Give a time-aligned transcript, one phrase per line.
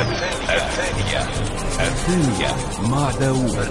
[0.00, 1.20] الثانية.
[1.80, 2.54] الثانية
[2.90, 3.68] مع داوود.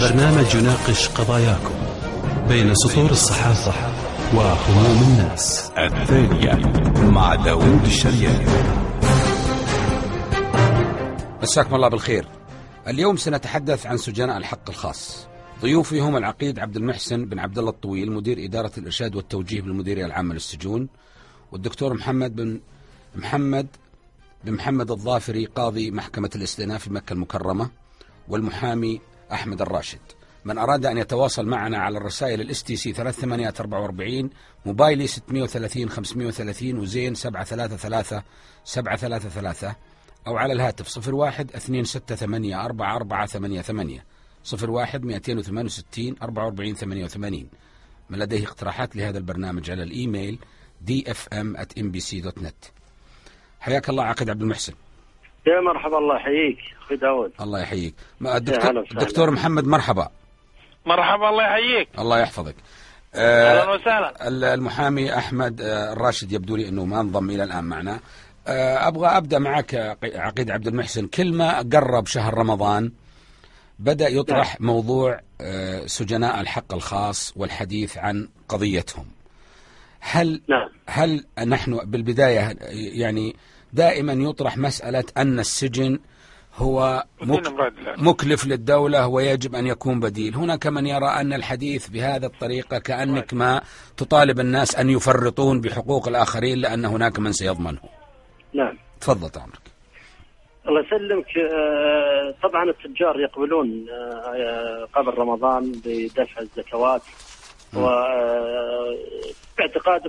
[0.00, 1.74] برنامج يناقش قضاياكم
[2.48, 3.72] بين سطور الصحافة
[4.34, 5.72] وهموم الناس.
[5.78, 6.54] الثانية
[7.10, 8.46] مع داوود الشرياني
[11.42, 12.28] مساكم الله بالخير.
[12.88, 15.26] اليوم سنتحدث عن سجناء الحق الخاص.
[15.62, 20.34] ضيوفي هم العقيد عبد المحسن بن عبد الله الطويل مدير إدارة الإرشاد والتوجيه بالمديرية العامة
[20.34, 20.88] للسجون
[21.52, 22.60] والدكتور محمد بن
[23.14, 23.66] محمد
[24.44, 27.70] بن محمد الظافري قاضي محكمة الاستئناف في مكة المكرمة
[28.28, 29.00] والمحامي
[29.32, 29.98] أحمد الراشد.
[30.44, 34.30] من أراد أن يتواصل معنا على الرسائل ال STC 3844
[34.66, 38.22] موبايلي 630 530 وزين 733
[38.64, 39.72] 733
[40.26, 44.00] أو على الهاتف 01 268 4488
[44.62, 47.46] 01 268 44 88
[48.10, 50.38] من لديه اقتراحات لهذا البرنامج على الإيميل
[50.88, 52.81] dfm@mbc.net
[53.62, 54.72] حياك الله عقد عبد المحسن.
[55.46, 56.58] يا مرحبا الله يحييك.
[56.84, 57.32] أخوي داود.
[57.40, 57.94] الله يحييك.
[58.22, 58.80] الدكتور, وسهلا.
[58.80, 60.08] الدكتور محمد مرحبا.
[60.86, 61.88] مرحبا الله يحييك.
[61.98, 62.54] الله يحفظك.
[63.14, 64.28] أهلا آه وسهلا.
[64.28, 68.00] ال- المحامي أحمد آه، الراشد يبدو لي أنه ما انضم إلى الآن معنا.
[68.46, 69.74] آه أبغى أبدأ معك
[70.14, 71.06] عقيد عبد المحسن.
[71.06, 72.92] كل ما قرب شهر رمضان.
[73.78, 79.04] بدأ يطرح موضوع آه، سجناء الحق الخاص والحديث عن قضيتهم.
[80.02, 80.68] هل نعم.
[80.86, 82.56] هل نحن بالبداية
[83.00, 83.36] يعني
[83.72, 85.98] دائما يطرح مسألة أن السجن
[86.56, 87.04] هو.
[87.98, 90.34] مكلف للدولة ويجب أن يكون بديل.
[90.34, 93.60] هناك من يرى أن الحديث بهذه الطريقة كأنك ما
[93.96, 97.80] تطالب الناس أن يفرطون بحقوق الآخرين لأن هناك من سيضمنه.
[98.54, 98.78] نعم.
[99.00, 99.72] تفضل عمرك
[100.68, 101.38] الله يسلمك.
[101.38, 107.02] آه، طبعا التجار يقبلون آه، قبل رمضان بدفع الزكوات.
[107.74, 108.96] و آه،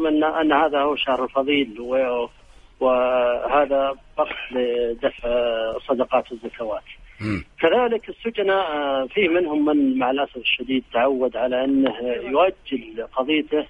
[0.08, 1.80] ان أن هذا هو شهر الفضيل
[2.80, 5.30] وهذا وقت لدفع
[5.88, 6.84] صدقات الزكوات.
[7.59, 13.66] كذلك السجناء آه، في منهم من مع الأسف الشديد تعود على أنه يؤجل قضيته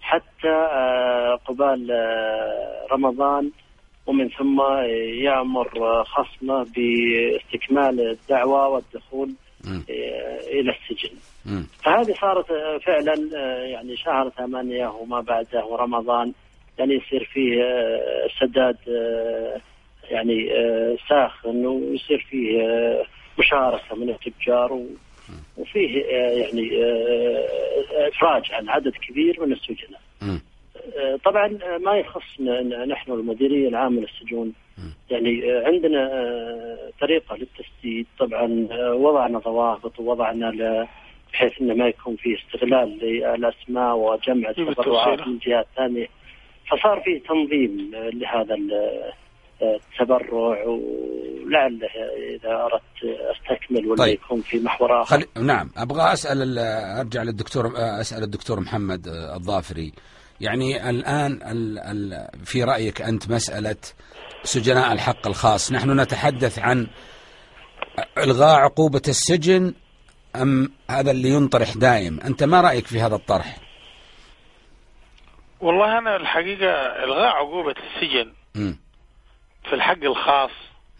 [0.00, 1.90] حتى آه، قبال
[2.92, 3.50] رمضان
[4.06, 4.60] ومن ثم
[5.22, 9.30] يأمر خصمه باستكمال الدعوة والدخول
[10.60, 11.16] إلى السجن.
[11.84, 16.32] فهذه صارت آه، فعلا آه، يعني شهر ثمانية وما بعده ورمضان
[16.78, 18.76] يعني يصير فيه آه، سداد
[20.10, 20.48] يعني
[21.08, 22.58] ساخن ويصير فيه
[23.38, 24.86] مشاركة من التجار و-
[25.56, 26.04] وفيه
[26.40, 26.70] يعني
[28.08, 30.00] إفراج عن عدد كبير من السجناء.
[31.24, 34.52] طبعا آه، ما يخصنا نحن المديرية العامة للسجون.
[35.10, 38.06] يعني آه، عندنا آه، طريقة للتسديد.
[38.18, 40.50] طبعا آه، وضعنا ضوابط ووضعنا
[41.32, 45.26] بحيث إنه ما يكون فيه استغلال للأسماء وجمع التبرعات.
[45.28, 46.06] من جهات ثانية.
[46.70, 48.72] فصار فيه تنظيم آه، لهذا ال-
[49.62, 50.64] آه، التبرع.
[50.64, 51.88] ولعله
[52.34, 54.14] إذا أردت أستكمل ولا طيب.
[54.14, 55.16] يكون في محور آخر.
[55.20, 55.44] خل...
[55.46, 56.58] نعم أبغى أسأل ال-
[57.00, 59.92] أرجع للدكتور أسأل الدكتور محمد آه، الظافري.
[60.40, 61.78] يعني الآن ال...
[61.78, 62.28] ال...
[62.44, 63.76] في رأيك أنت مسألة
[64.42, 66.86] سجناء الحق الخاص نحن نتحدث عن
[68.18, 69.74] إلغاء عقوبة السجن
[70.36, 73.56] أم هذا اللي ينطرح دائم أنت ما رأيك في هذا الطرح
[75.60, 76.70] والله أنا الحقيقة
[77.04, 78.78] إلغاء عقوبة السجن مم.
[79.68, 80.50] في الحق الخاص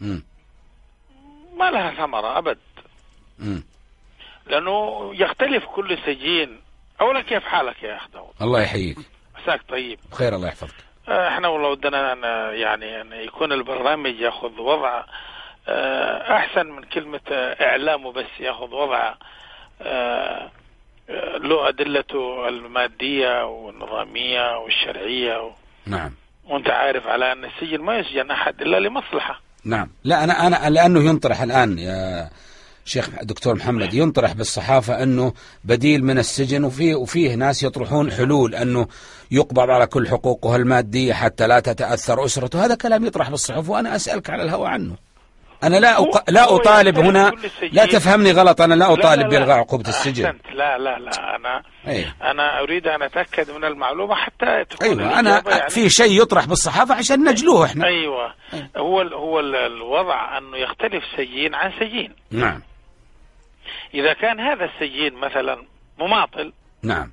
[0.01, 0.23] مم.
[1.57, 2.57] ما لها ثمرة أبد
[3.39, 3.63] مم.
[4.47, 6.61] لأنه يختلف كل سجين
[7.01, 8.97] أولا كيف حالك يا اخ داود الله يحييك
[9.41, 9.99] مساك طيب.
[10.11, 10.75] بخير الله يحفظك.
[11.09, 12.23] آه، إحنا والله ودنا أن
[12.55, 15.03] يعني أن يكون البرنامج ياخذ وضع
[15.67, 19.13] آه، أحسن من كلمة آه، إعلامه بس ياخذ وضع
[21.39, 25.51] له أدلته المادية والنظامية والشرعية و...
[25.85, 26.11] نعم.
[26.47, 29.41] وأنت عارف على أن السجن ما يسجن أحد إلا لمصلحة.
[29.65, 29.89] نعم.
[30.03, 32.29] لا أنا أنا لأنه ينطرح الآن يا
[32.85, 35.33] شيخ دكتور محمد ينطرح بالصحافة أنه
[35.63, 38.87] بديل من السجن وفيه وفيه ناس يطرحون حلول أنه
[39.31, 42.65] يقبض على كل حقوقه المادية حتى لا تتأثر أسرته.
[42.65, 44.95] هذا كلام يطرح بالصحف وأنا أسألك على الهواء عنه.
[45.63, 46.29] أنا لا أق...
[46.29, 47.31] لا يختلف هنا.
[47.71, 49.27] لا تفهمني غلط أنا لا لا.
[49.27, 50.25] بإلغاء عقوبة السجن.
[50.25, 50.45] أحسنت.
[50.53, 51.35] لا لا لا.
[51.35, 52.05] أنا أي.
[52.21, 55.69] أنا أريد أن أتأكد من المعلومة حتى تكون الإجابة أنا يعني.
[55.69, 57.85] في شيء يطرح بالصحافة عشان نجلوه إحنا.
[57.85, 58.33] أيوه.
[58.77, 62.13] هو ال هو ال الوضع أنه يختلف سجين عن سجين.
[62.31, 62.61] نعم.
[63.93, 65.65] إذا كان هذا السجين مثلا
[65.99, 66.53] مماطل
[66.83, 67.11] نعم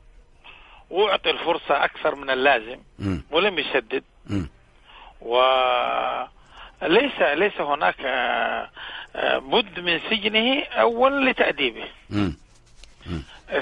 [0.90, 3.22] وأعطي الفرصة أكثر من اللازم مم.
[3.30, 4.48] ولم يسدد مم.
[6.82, 8.70] وليس ليس هناك آه،
[9.16, 12.36] آه، بد من سجنه اولا لتأديبه مم.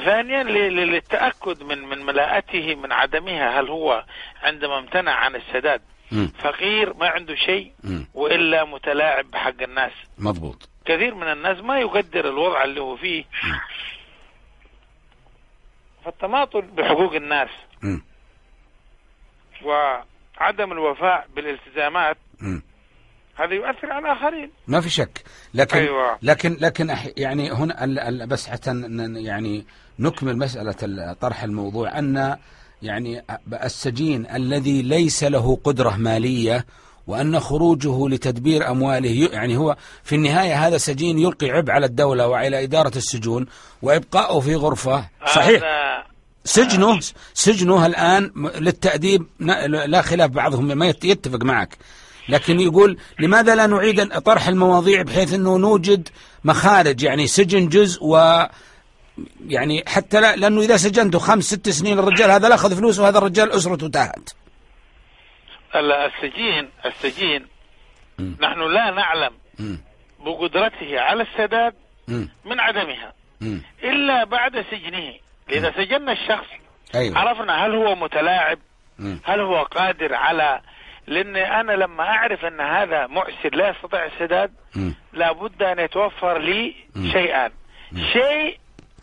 [0.05, 4.05] ثانيا للتأكد من من ملاءته من عدمها هل هو
[4.43, 5.81] عندما امتنع عن السداد
[6.12, 6.32] مم.
[6.39, 8.06] فقير ما عنده شيء مم.
[8.15, 13.25] وإلا متلاعب بحق الناس مضبوط كثير من الناس ما يقدر الوضع اللي هو فيه
[16.05, 17.49] فالتماطل بحقوق الناس.
[19.65, 22.17] وعدم الوفاء بالالتزامات.
[23.38, 25.23] هذا يؤثر على الآخرين ما في شك
[25.55, 26.19] لكن أيوة.
[26.23, 28.71] لكن لكن يعني هنا بس حتى
[29.17, 29.67] يعني
[29.99, 30.37] نكمل
[30.82, 32.37] ال- طرح الموضوع أن
[32.82, 33.23] يعني
[33.65, 36.67] السجين الذي ليس له قدرة مالية
[37.06, 42.64] وأن خروجه لتدبير أمواله يعني هو في النهاية هذا سجين يلقي عبء على الدولة وعلى
[42.64, 43.47] إدارة السجون
[43.82, 45.05] وإبقاؤه في غرفة.
[45.35, 45.62] صحيح.
[45.62, 46.03] هذا
[46.44, 47.00] سجنه
[47.35, 49.26] سجنه الآن للتأديب
[49.87, 51.76] لا خلاف بعضهم ما يت- يتفق معك.
[52.29, 56.08] لكن يقول لماذا لا نعيد طرح المواضيع بحيث أنه نوجد
[56.44, 58.47] مخارج يعني سجن جزء و
[59.49, 63.19] يعني حتى لا لأنه إذا سجنته خمس ست سنين الرجال هذا لا أخذ فلوس وهذا
[63.19, 64.31] الرجال أسرته تاهت.
[65.75, 67.47] السجين السجين
[68.19, 68.37] مم.
[68.41, 69.79] نحن لا نعلم مم.
[70.25, 71.75] بقدرته على السداد
[72.09, 72.29] مم.
[72.45, 73.63] من عدمها مم.
[73.85, 75.15] إلا بعد سجنه
[75.51, 76.47] اذا سجنا الشخص
[76.95, 78.59] أيوه عرفنا هل هو متلاعب
[78.99, 79.21] مم.
[79.25, 80.61] هل هو قادر على
[81.07, 84.53] لأن أنا لما أعرف أن هذا معسر لا يستطيع السداد.
[85.13, 87.13] لابد أن يتوفر لي مم.
[87.13, 87.51] شيئان
[88.13, 88.59] شيء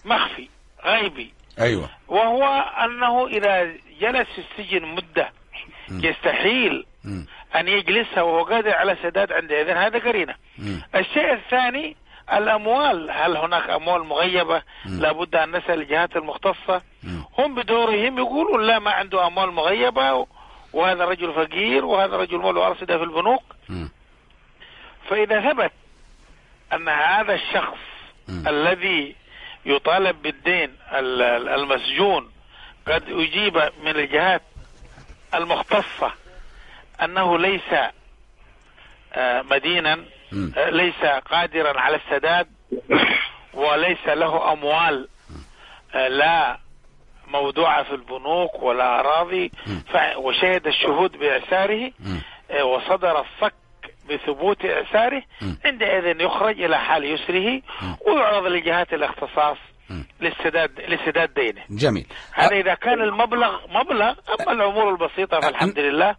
[0.06, 0.50] مخفي
[0.86, 2.44] غيبي أيوه وهو
[2.86, 3.64] أنه إذا
[4.02, 5.32] جلس في السجن مدة
[5.92, 6.86] يستحيل.
[7.56, 10.82] أن يجلسها وهو قادر على سداد عندئذ هذا قرينة مم.
[10.96, 11.96] الشيء الثاني
[12.34, 17.24] الأموال هل هناك أموال مغيبة لابد أن نسأل الجهات المختصة مم.
[17.38, 20.28] هم بدورهم يقولون لا ما عنده أموال مغيبة
[20.74, 23.90] وهذا رجل فقير وهذا رجل له ارصده في البنوك مم.
[25.10, 25.72] فإذا ثبت
[26.74, 27.78] أن هذا الشخص.
[28.48, 29.16] الذي
[29.66, 32.32] يطالب بالدين ال- ال- المسجون
[32.88, 34.42] قد أجيب من الجهات
[35.36, 36.12] المختصة
[37.04, 37.74] أنه ليس
[39.14, 40.06] آه، مدينا.
[40.58, 42.48] آه، ليس قادرا على السداد
[43.54, 45.08] وليس له أموال
[45.96, 46.58] آه، لا
[47.28, 49.52] موضوعه في البنوك ولا أراضي
[49.94, 51.18] ف- وشهد الشهود.
[52.52, 53.54] آه، وصدر الصك
[54.10, 55.58] بثبوت إعساره مم.
[55.66, 57.62] عندئذ يخرج إلى حال يسره
[58.08, 59.58] ويعرض لجهات الاختصاص.
[60.22, 61.62] للسداد لسداد دينه.
[61.70, 62.06] جميل.
[62.34, 66.16] هذا إذا كان المبلغ مبلغ أما الأمور البسيطة فالحمد لله.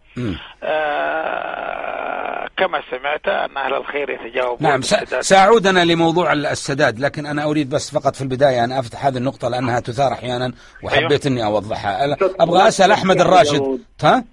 [1.15, 5.21] آه كما سمعت أن أهل الخير يتجاوبون نعم س- بالسداد.
[5.21, 9.17] سأعود أنا لموضوع ال- السداد لكن أنا أريد بس فقط في البداية أن أفتح هذه
[9.17, 10.53] النقطة لأنها تثار أحيانا
[10.83, 12.05] وحبيت أني أوضحها.
[12.05, 13.79] أنا أبغى أسأل أحمد الراشد.
[14.03, 14.23] ها؟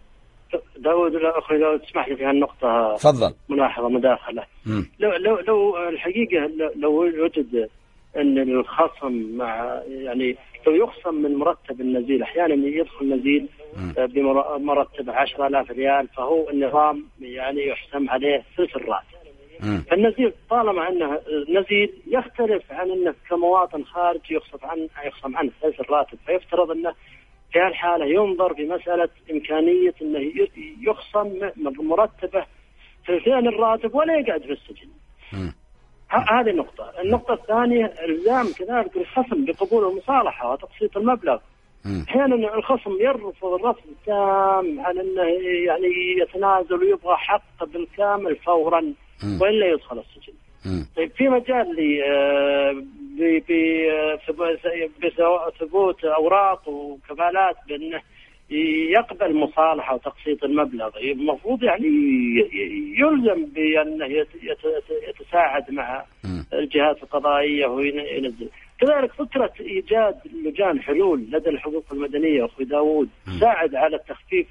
[0.77, 2.97] داود لا أخي لو تسمح لي في هالنقطة.
[2.97, 3.35] تفضل.
[3.49, 4.45] ملاحظة مداخلة.
[4.99, 7.69] لو لو لو الحقيقة لو- لو وجد
[8.17, 10.37] إن الخصم مع يعني
[10.67, 13.49] لو يخصم من مرتب النزيل أحيانا يدخل نزيل.
[13.99, 19.07] آه، بمرتب 10000 ريال فهو النظام يعني يحسم عليه ثلث الراتب.
[19.91, 26.19] فالنزيل طالما إنه نزيل يختلف عن إنه كمواطن خارجي يخصم عن يخصم عنه ثلث الراتب
[26.27, 26.95] فيفترض إنه
[27.53, 30.33] في هالحالة ينظر في مساله إمكانية إنه
[30.83, 31.27] يخصم
[31.57, 32.45] م- مرتبه
[33.07, 34.89] ثلثين الراتب ولا يقعد في السجن.
[36.13, 41.39] هذه نقطة، النقطة الثانية الزام كذلك الخصم بقبول المصالحة وتقسيط المبلغ.
[42.09, 45.23] أحيانا الخصم يرفض الرفض التام عن إنه
[45.67, 45.89] يعني
[46.23, 48.93] يتنازل ويبغى حقه بالكامل فورا.
[49.43, 50.33] وإلا يدخل السجن.
[50.97, 52.73] طيب في مجال آه،
[53.19, 53.53] ب- ب-
[53.91, 58.01] آه، بثبوت أوراق وكفالات بإنه
[58.91, 61.87] يقبل مصالحة وتقسيط المبلغ المفروض يعني
[62.99, 66.05] يلزم بانه يت- يت- يتساعد مع.
[66.53, 68.49] الجهات القضائية وينزل
[68.81, 74.47] كذلك فكره إيجاد لجان حلول لدى الحقوق المدنية أخوي داوود تساعد على التخفيف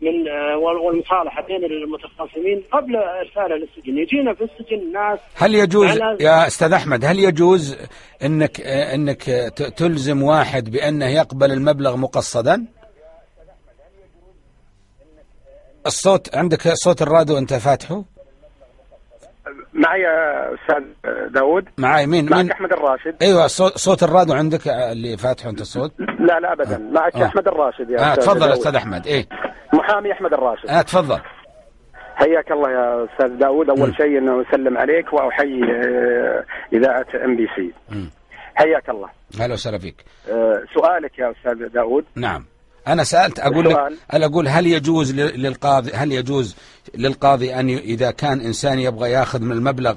[0.00, 5.98] من آه، وال- والمصالحة بين المتخاصمين قبل ارساله للسجن يجينا في السجن ناس هل يجوز
[6.20, 7.78] يا أستاذ أحمد هل يجوز
[8.24, 8.60] إنك
[8.94, 9.22] إنك
[9.56, 12.66] ت- تلزم واحد بأنه يقبل المبلغ مقصدا؟
[15.86, 18.04] الصوت عندك صوت الراديو أنت فاتحه؟
[19.72, 20.02] معي
[20.54, 20.84] أستاذ
[21.34, 23.16] داود معاي مين؟ معك مين؟ أحمد الراشد.
[23.22, 26.78] أيوه صوت, صوت الراديو عندك اللي فاتحه أنت الصوت؟ لا لا ابدا.
[26.78, 27.24] معك آه.
[27.26, 28.52] أحمد الراشد يا أستاذ تفضل.
[28.52, 29.06] أستاذ أحمد.
[29.06, 29.26] إيه.
[29.74, 30.68] محامي أحمد الراشد.
[30.68, 31.20] آه تفضل.
[32.14, 37.46] حياك الله يا أستاذ داود أول شيء أنه أسلم عليك وأحيي آه، إذاعة إم بي
[37.56, 37.72] سي.
[38.54, 39.08] حياك الله.
[39.40, 40.04] أهلا وسهلا فيك.
[40.30, 42.44] آه، سؤالك يا أستاذ داود نعم.
[42.88, 43.76] أنا سألت أقول لك.
[44.12, 46.56] أنا أقول هل يجوز للقاضي هل يجوز
[46.94, 49.94] للقاضي أن ي- إذا كان إنسان يبغى يأخذ من المبلغ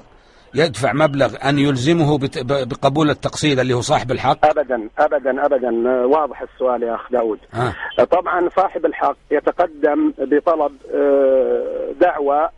[0.54, 5.70] يدفع مبلغ أن يلزمه بقبول التقسيط اللي هو صاحب الحق ابدا ابدا ابدا
[6.06, 8.04] واضح السؤال يا أخ داود آه.
[8.04, 12.48] طبعا صاحب الحق يتقدم بطلب آه، دعوى.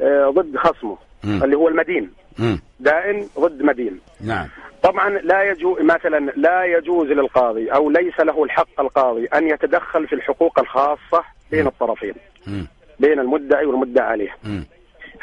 [0.00, 1.44] آه، ضد خصمه مم.
[1.44, 2.60] اللي هو المدين مم.
[2.80, 4.48] دائن ضد مدين نعم
[4.82, 10.14] طبعا لا يجوز مثلا لا يجوز للقاضي أو ليس له الحق القاضي أن يتدخل في
[10.14, 12.14] الحقوق الخاصة بين الطرفين
[12.46, 12.66] مم.
[13.00, 14.64] بين المدعي والمدعى عليه مم.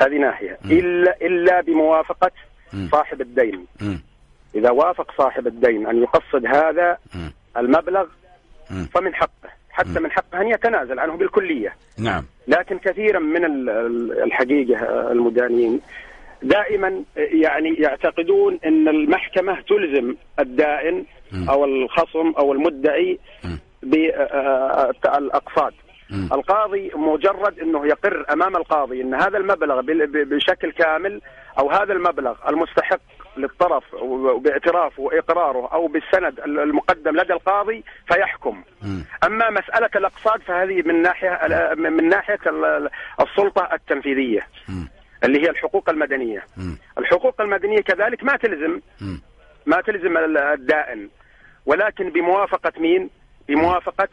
[0.01, 2.31] هذه ناحية إلا إلا بموافقة.
[2.91, 3.65] صاحب الدين.
[4.55, 6.97] إذا وافق صاحب الدين أن يقصد هذا.
[7.57, 8.05] المبلغ.
[8.93, 14.23] فمن حقه حتى من حقه أن يتنازل عنه بالكلية نعم لكن كثيرا من ال- ال-
[14.23, 15.81] الحقيقة المدانين
[16.43, 16.87] دائما
[17.17, 21.05] آه، يعني يعتقدون إن المحكمة تلزم الدائن.
[21.49, 23.19] أو الخصم أو المدعي.
[23.83, 25.73] بالاقساط
[26.09, 26.29] مم.
[26.33, 29.81] القاضي مجرد إنه يقر أمام القاضي إن هذا المبلغ
[30.13, 31.21] بشكل كامل
[31.59, 32.99] أو هذا المبلغ المستحق
[33.37, 33.83] للطرف
[34.39, 38.63] باعترافه وإقراره أو بالسند المقدم لدى القاضي فيحكم.
[39.25, 41.39] أما مسألة الأقساط فهذه من ناحية
[41.75, 42.89] من ناحية ال-
[43.21, 44.41] السلطة التنفيذية.
[45.23, 46.43] اللي هي الحقوق المدنية.
[46.57, 46.77] مم.
[46.97, 48.79] الحقوق المدنية كذلك ما تلزم.
[49.01, 49.21] مم.
[49.65, 51.09] ما تلزم ال- الدائن.
[51.65, 53.09] ولكن بموافقة مين؟
[53.47, 54.07] بموافقة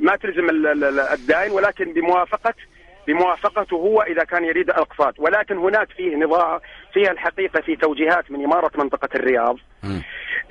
[0.00, 2.54] ما تلزم ال- ال- الدائن ولكن بموافقه
[3.06, 5.14] بموافقته هو إذا كان يريد الأقساط.
[5.20, 6.60] ولكن هناك فيه نظام
[6.92, 9.56] فيها الحقيقة في توجيهات من إمارة منطقة الرياض.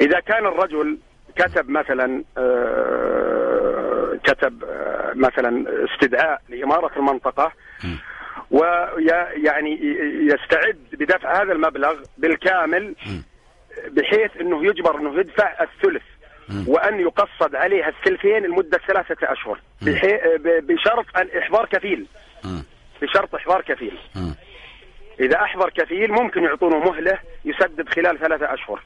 [0.02, 0.98] إذا كان الرجل
[1.36, 7.52] كتب مثلا آه، كتب آه، مثلا استدعاء لإمارة المنطقة
[8.52, 9.80] ويعني
[10.34, 12.96] يستعد بدفع هذا المبلغ بالكامل
[13.92, 16.04] بحيث إنه يجبر إنه يدفع الثلث
[16.68, 19.60] وأن يقصد عليه الثلثين لمدة ثلاثة أشهر
[20.62, 22.08] بشرط الاحضار كفيل.
[23.02, 23.98] بشرط إحضار كفيل.
[25.20, 28.82] إذا أحضر كفيل ممكن يعطونه مهلة يسدد خلال ثلاثة أشهر.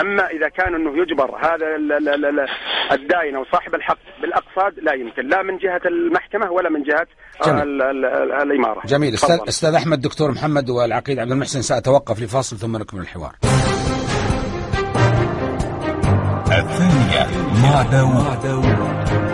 [0.00, 2.48] أما إذا كان أنه يجبر هذا ال- ال- ال- ال-
[2.92, 5.28] الداين أو صاحب الحق بالاقساط لا يمكن.
[5.28, 7.06] لا من جهة المحكمة ولا من جهة
[7.46, 7.62] جميل.
[7.62, 8.80] ال- ال- ال- الإمارة.
[8.86, 9.14] جميل.
[9.14, 9.38] أستاذ.
[9.48, 13.32] أستاذ أحمد دكتور محمد والعقيد عبد المحسن سأتوقف لفاصل ثم نكمل الحوار.
[16.46, 17.26] الثانية
[17.62, 18.64] مع داوود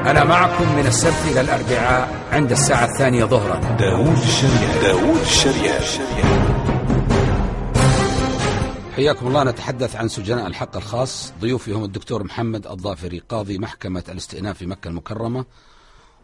[0.06, 3.60] أنا معكم من السبت إلى الأربعاء عند الساعة الثانية ظهرا.
[3.78, 5.78] داوود الشريعة داوود الشريعة
[9.00, 9.44] حياكم الله.
[9.44, 11.32] نتحدث عن سجناء الحق الخاص.
[11.40, 15.44] ضيوفي هم الدكتور محمد الظافري قاضي محكمة الاستئناف في مكة المكرمة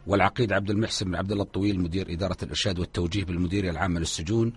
[0.06, 4.52] والعقيد عبد المحسن بن عبد الله الطويل مدير إدارة الإرشاد والتوجيه بالمديرية العامة للسجون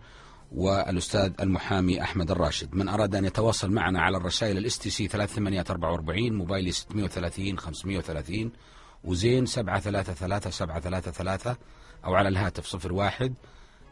[0.51, 2.75] والأستاذ المحامي أحمد الراشد.
[2.75, 8.51] من أراد أن يتواصل معنا على الرسائل ال STC 3844 موبايلي 630 530
[9.03, 11.55] وزين 733 733
[12.05, 13.33] أو على الهاتف 01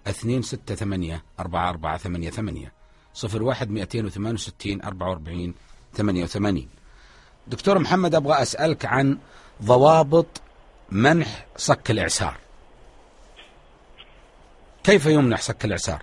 [0.07, 2.76] 268 4488
[3.17, 5.55] صفر واحد مئتين وثمان وستين أربعة وأربعين
[5.93, 6.69] ثمانية وثمانين.
[7.47, 9.17] دكتور محمد أبغى أسألك عن
[9.63, 10.41] ضوابط
[10.91, 12.33] منح صك الإعسار.
[14.83, 16.01] كيف يمنح صك الإعسار؟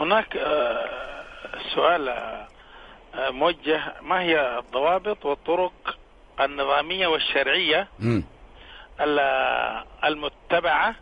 [0.00, 0.88] هناك آه،
[1.74, 2.48] سؤال آه،
[3.30, 3.94] موجه.
[4.02, 5.98] ما هي الضوابط والطرق
[6.40, 7.88] النظامية والشرعية
[10.04, 10.94] المتبعة.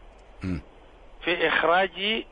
[1.24, 2.24] في إخراج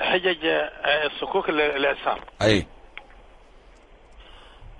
[0.00, 2.66] حجج آه، صكوك ال- الإعسار أي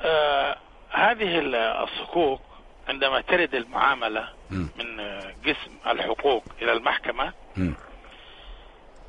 [0.02, 0.56] آه،
[0.90, 2.40] هذه ال- الصكوك
[2.88, 4.68] عندما ترد المعاملة مم.
[4.78, 7.74] من آه، قسم الحقوق إلى المحكمة مم.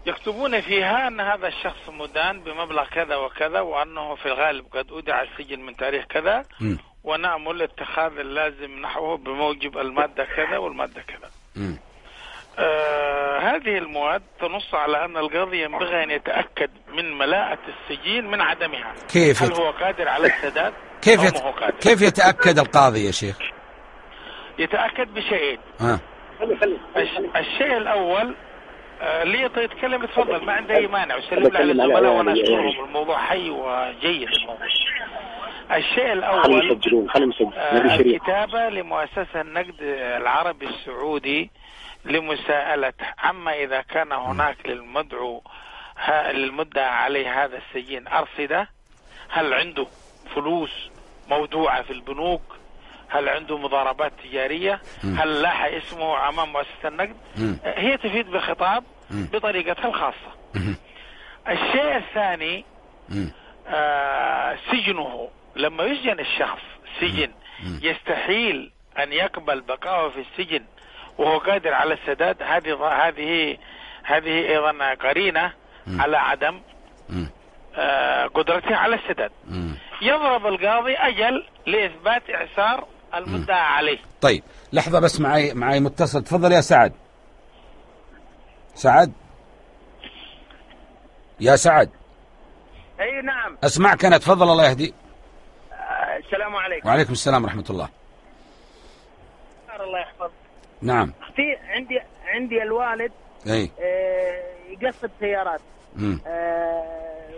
[0.06, 5.60] يكتبون فيها أن هذا الشخص مدان بمبلغ كذا وكذا وأنه في الغالب قد أودع السجن
[5.60, 6.78] من تاريخ كذا مم.
[7.04, 11.78] ونأمل اتخاذ اللازم نحوه بموجب المادة كذا والمادة كذا مم.
[12.60, 18.94] آه هذه المواد تنص على أن القاضي ينبغي أن يتأكد من ملاءة السجين من عدمها.
[19.13, 19.60] كيف هل يت...
[19.60, 21.38] هو قادر على السداد كيف يت...
[21.38, 23.38] قادر؟ كيف يتأكد القاضي يا شيخ؟
[24.60, 26.00] يتأكد بشيئين ها
[26.98, 28.36] الش- الشيء الأول
[29.01, 31.16] آه، لي طيب يتكلم يتفضل ما عندي أي مانع.
[31.16, 34.28] وسلم على الزملاء وأنا يعني- أشكرهم الموضوع حي وجيد.
[34.30, 34.66] الموضوع
[35.72, 39.75] الشيء خلينا الأول يسجلون خلينا يسجلون آه، الكتابة لمؤسسة النقد
[40.18, 41.51] العربي السعودي
[42.06, 45.44] لمساءلة عما إذا كان هناك للمدعو
[46.32, 48.70] للمدعى عليه هذا السجين أرصدة
[49.29, 49.88] هل عنده
[50.36, 50.89] فلوس
[51.29, 52.41] مودوعة في البنوك؟
[53.10, 57.15] هل عنده مضاربات تجارية؟ هل لاح اسمه أمام مؤسسة النقد؟
[57.63, 58.84] هي تفيد بخطاب.
[59.12, 60.32] بطريقتها الخاصة.
[61.48, 62.65] الشيء الثاني.
[63.68, 65.29] آه، سجنه.
[65.56, 66.62] لما يسجن الشخص
[67.00, 67.32] سجن
[67.82, 70.65] يستحيل أن يقبل بقائه في السجن.
[71.20, 72.74] وهو قادر على السداد هذه
[73.08, 73.58] هذه
[74.04, 75.54] هذه أيضا قرينة
[75.88, 76.62] على عدم.
[77.76, 79.32] آه، قدرته على السداد.
[79.48, 79.76] مم.
[80.02, 83.98] يضرب القاضي أجل لإثبات إعسار المدعى عليه.
[84.22, 86.24] طيب لحظة بس معي معي متصل.
[86.24, 86.94] تفضل يا سعد.
[88.74, 89.14] سعد؟
[91.40, 91.90] يا سعد.
[93.00, 93.58] أي نعم.
[93.64, 94.94] أسمعك أنا تفضل الله يهدي.
[95.74, 96.88] آه، السلام عليكم.
[96.90, 97.99] وعليكم السلام ورحمة الله.
[100.82, 103.12] نعم في عندي عندي الوالد
[103.48, 104.44] أي آه،
[104.82, 105.62] يقصد سيارات.
[106.28, 107.30] آه،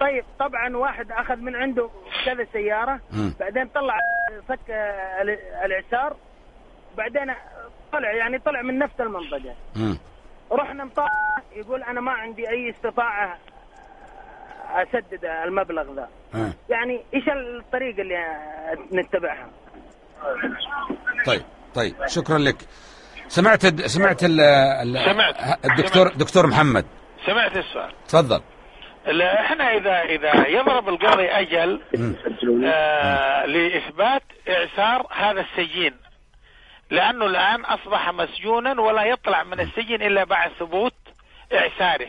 [0.00, 1.90] طيب طبعا واحد أخذ من عنده
[2.26, 3.34] كذا سيارة مم.
[3.40, 3.96] بعدين طلع
[4.48, 6.16] فك ال- الإعسار
[6.96, 7.34] بعدين
[7.92, 9.54] طلع يعني طلع من نفس المنطقة.
[10.52, 11.08] رحنا نطالع
[11.56, 13.38] يقول أنا ما عندي أي استطاعة
[14.70, 16.52] أسدد المبلغ ذا آه.
[16.68, 18.24] يعني إيش الطريقة اللي
[18.92, 19.48] نتبعها
[21.26, 21.42] طيب
[21.74, 22.56] طيب شكرا لك.
[23.28, 24.36] سمعت الد- سمعت ال
[25.04, 25.36] سمعت.
[25.64, 26.16] الدكتور سمعت.
[26.18, 26.86] دكتور محمد.
[27.26, 27.92] سمعت السؤال.
[28.08, 28.40] تفضل.
[29.22, 31.80] إحنا اذا إذا يضرب القاضي أجل
[32.66, 35.94] آه لإثبات إعسار هذا السجين.
[36.90, 40.94] لأنه الآن أصبح مسجونا ولا يطلع من السجن إلا بعد ثبوت
[41.52, 42.08] إعساره.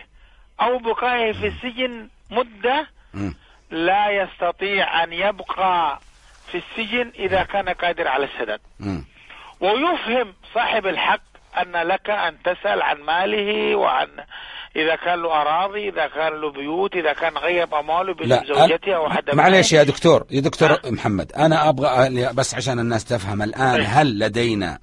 [0.62, 2.88] أو بقائه في السجن مدة.
[3.72, 6.00] لا يستطيع أن يبقى
[6.52, 8.60] في السجن إذا كان قادر على السداد.
[9.60, 11.22] ويفهم صاحب الحق
[11.62, 14.08] أن لك أن تسأل عن ماله وعن
[14.76, 19.36] إذا كان له أراضي إذا كان له بيوت إذا كان غيب أمواله زوجته أو حد
[19.36, 19.80] معليش معه.
[19.80, 20.80] يا دكتور يا دكتور آه.
[20.86, 24.80] محمد أنا أبغى بس عشان الناس تفهم الآن هل لدينا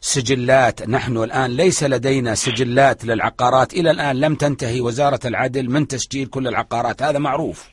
[0.00, 6.26] سجلات نحن الآن ليس لدينا سجلات للعقارات إلى الآن لم تنتهي وزارة العدل من تسجيل
[6.26, 7.68] كل العقارات هذا معروف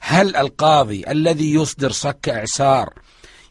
[0.00, 2.92] هل القاضي الذي يصدر صك إعسار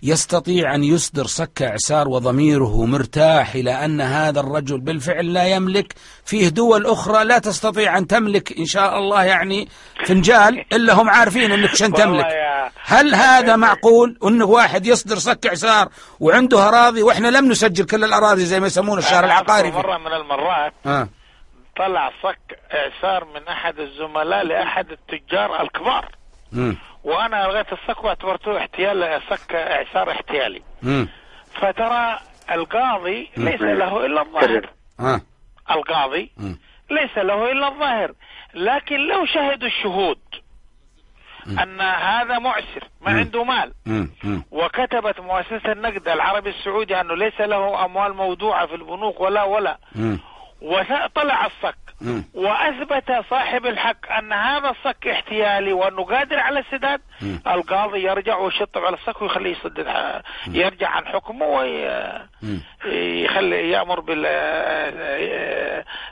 [0.03, 5.93] يستطيع أن يصدر صك إعسار وضميره مرتاح إلى أن هذا الرجل بالفعل لا يملك.
[6.25, 9.67] فيه دول أخرى لا تستطيع أن تملك إن شاء الله يعني
[10.05, 12.25] فنجال إلا هم عارفين إنك شن تملك.
[12.85, 18.45] هل هذا معقول؟ انه واحد يصدر صك إعسار وعنده أراضي وإحنا لم نسجل كل الأراضي
[18.45, 21.07] زي ما يسمونه الشهر العقاري مرة من المرات آه.
[21.77, 26.09] طلع صك إعسار من أحد الزملاء لأحد التجار الكبار.
[26.51, 26.77] مم.
[27.03, 31.07] وأنا لغاية الصك واعتبرته احتيال صك إعسار احتيالي مم.
[31.61, 32.19] فترى
[32.51, 35.21] القاضي ليس له إلا الظاهر آه.
[35.71, 36.57] القاضي مم.
[36.91, 38.13] ليس له إلا الظاهر
[38.53, 40.19] لكن لو شهدوا الشهود
[41.63, 43.17] أن هذا معسر ما مم.
[43.19, 43.73] عنده مال.
[43.85, 44.43] مم.
[44.51, 50.19] وكتبت مؤسسة النقد العربي السعودي أنه ليس له أموال موضوعة في البنوك ولا ولا مم.
[50.63, 51.75] وطلع الصك.
[52.01, 52.23] مم.
[52.33, 57.01] وأثبت صاحب الحق أن هذا الصك احتيالي وانه قادر على السداد.
[57.21, 57.41] مم.
[57.47, 59.87] القاضي يرجع ويشطب على الصك ويخليه يسدد.
[60.47, 61.87] يرجع عن حكمه وي...
[62.41, 62.61] مم.
[63.25, 64.25] يخلي يأمر بال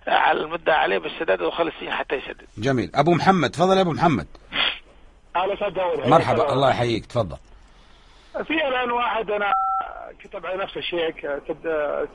[0.08, 2.46] على المدعى عليه بالسداد ويخلي السجن حتى يسدد.
[2.58, 2.92] جميل.
[2.96, 4.28] أبو محمد تفضل يا أبو محمد.
[6.06, 6.54] مرحبا.
[6.54, 7.06] الله يحييك.
[7.06, 7.38] تفضل.
[8.32, 9.54] في الان واحد أنا
[10.24, 11.22] كتب على نفس الشيك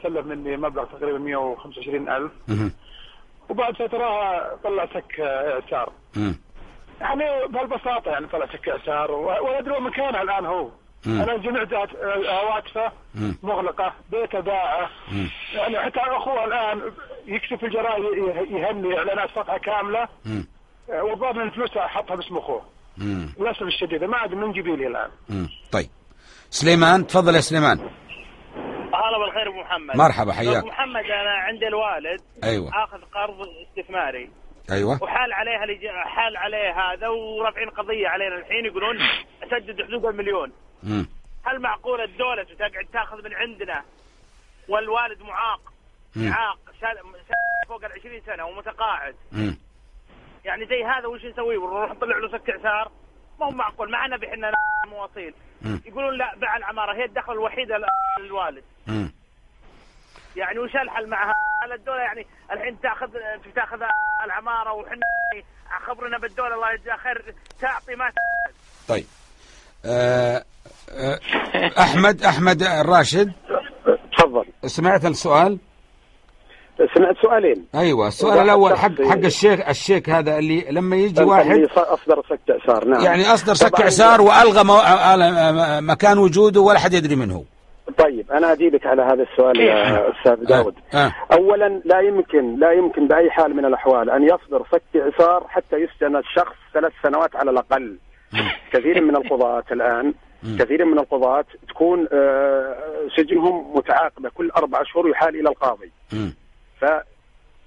[0.03, 2.73] تسلف مني مبلغ تقريبا 125 ألف مم.
[3.49, 4.09] وبعد فترة
[4.65, 6.35] طلع سك اعسار مم.
[7.01, 10.69] يعني بهالبساطة يعني طلع سك اعسار و- ولا أدري وين مكانه الآن هو.
[11.07, 11.73] أنا جمعت
[12.29, 13.37] هواتفه مم.
[13.43, 14.91] مغلقة بيته باعه.
[15.55, 16.83] يعني حتى أخوه الآن
[17.27, 20.47] يكتب في الجرايد يه- يهني إعلانات صفحه كاملة مم.
[20.89, 22.63] والظاهر من الفلوس حطها باسم أخوه
[22.99, 23.29] مم.
[23.41, 25.49] للأسف الشديد ما ادري من جبيلي الآن مم.
[25.73, 25.89] طيب
[26.51, 27.79] سليمان تفضل يا سليمان.
[28.95, 29.97] هلا بالخير أبو محمد.
[29.97, 30.57] مرحبا، حياك.
[30.57, 32.85] ابو محمد أنا عندي الوالد أيوه.
[32.85, 33.37] آخذ قرض
[33.69, 34.31] استثماري.
[34.71, 35.03] أيوه.
[35.03, 38.35] وحال عليها الإج- حال عليه هذا ورافعين قضية علينا.
[38.39, 38.97] الحين يقولون
[39.43, 40.53] أسدد حدود المليون.
[40.83, 41.09] مم.
[41.45, 43.83] هل معقول الدولة تقعد تاخذ من عندنا
[44.69, 45.61] والوالد معاق؟
[46.17, 46.29] مم.
[46.31, 49.15] معاق شال- شال فوق ال 20 سنة ومتقاعد.
[49.33, 49.59] مم.
[50.45, 52.93] يعني زي هذا وش نسوي؟ ونروح نطلع له سك اعسار
[53.41, 53.91] ما هو معقول.
[53.91, 54.53] معنا بحنا
[54.89, 55.35] مواصيل.
[55.87, 56.95] يقولون لا باع العمارة.
[56.95, 57.75] هي الدخل الوحيدة
[58.21, 58.65] للوالد.
[60.37, 63.07] يعني وش الحل معها؟ هل الدولة يعني الحين تاخذ
[63.55, 63.79] تاخذ
[64.25, 65.01] العمارة وحنا
[65.87, 68.11] خبرنا بالدولة الله يجزاها خير تعطي ما
[68.89, 69.07] طيب.
[69.85, 70.45] آه
[70.91, 71.21] آه
[71.79, 73.33] أحمد أحمد الراشد.
[74.19, 74.45] تفضل.
[74.67, 75.59] سمعت السؤال؟
[76.95, 77.67] سمعت سؤالين.
[77.75, 79.03] أيوه السؤال الأول حق.
[79.03, 83.05] حق الشيك الشيك هذا اللي لما يجي واحد أصدر سكت إعسار نعم.
[83.05, 84.61] يعني أصدر سك إعسار وألغى.
[84.61, 87.45] آه، مكان وجوده ولا حد يدري منه.
[87.99, 90.75] طيب أنا اجيبك على هذا السؤال يا أستاذ داود.
[90.95, 91.13] آه.
[91.33, 96.17] اولا لا يمكن لا يمكن بأي حال من الأحوال أن يصدر سك إعسار حتى يسجن
[96.17, 97.97] الشخص ثلاث سنوات على الأقل.
[98.73, 100.15] كثير من القضاة الان
[100.59, 102.75] كثير من القضاة تكون آه،
[103.17, 105.91] سجنهم متعاقبة كل أربع اشهر يحال إلى القاضي.
[106.87, 107.01] مم.
[107.01, 107.17] ف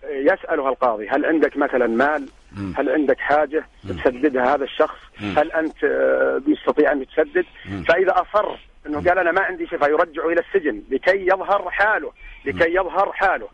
[0.09, 2.73] يسألها القاضي هل عندك مثلا مال؟ مم.
[2.77, 7.45] هل عندك حاجة تسددها هذا الشخص؟ هل أنت آه، مستطيع أن تسدد
[7.87, 8.55] فإذا أصر
[8.87, 12.11] أنه قال أنا ما عندي شيء فيرجعه إلى السجن لكي يظهر حاله
[12.45, 13.47] لكي يظهر حاله.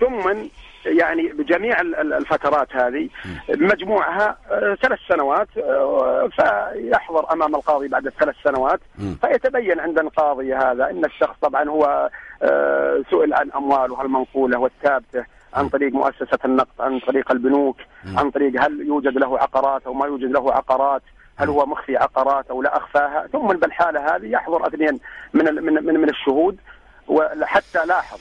[0.00, 0.28] ثم
[0.88, 3.08] يعني بجميع ال- ال- الفترات هذه
[3.48, 8.80] مجموعها آه، ثلاث سنوات آه، فيحضر أمام القاضي بعد الثلاث سنوات.
[9.20, 12.10] فيتبين عند القاضي هذا إن الشخص طبعا هو
[12.42, 15.24] آه، سئل عن أمواله المنقولة والثابتة
[15.54, 17.76] عن طريق مؤسسة النقد عن طريق البنوك
[18.16, 21.02] عن طريق هل يوجد له عقارات أو ما يوجد له عقارات
[21.36, 23.26] هل هو مخفي عقارات أو لا أخفاها.
[23.32, 25.00] ثم بالحالة هذه يحضر أثنين
[25.34, 26.56] من من من, من الشهود
[27.08, 28.18] وحتى لاحظ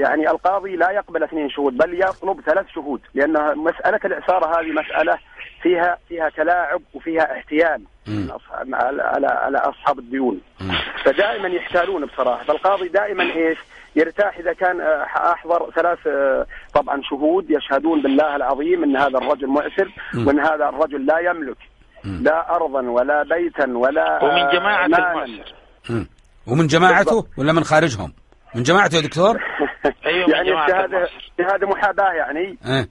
[0.00, 5.18] يعني القاضي لا يقبل اثنين شهود بل يطلب ثلاث شهود لأن مسألة الاعسار هذه مسألة
[5.62, 7.82] فيها فيها تلاعب وفيها احتيال
[8.72, 10.40] على على على أصحاب الديون.
[11.04, 13.58] فدائما يحتالون بصراحة فالقاضي دائما إيش؟
[13.96, 19.46] يرتاح إذا كان آه، أحضر ثلاث آه، طبعا شهود يشهدون بالله العظيم إن هذا الرجل
[19.46, 19.88] معسر
[20.26, 21.56] وإن هذا الرجل لا يملك
[22.04, 24.50] لا ارضا ولا بيتا ولا ومن.
[25.26, 25.54] المؤسر
[25.90, 26.06] مم.
[26.46, 28.12] ومن جماعته ولا من خارجهم؟
[28.54, 29.36] من جماعته يا دكتور؟
[30.06, 31.08] أيوة من يعني جماعة الشهاده.
[31.38, 32.58] الشهادة محاباة يعني.
[32.66, 32.88] إيه.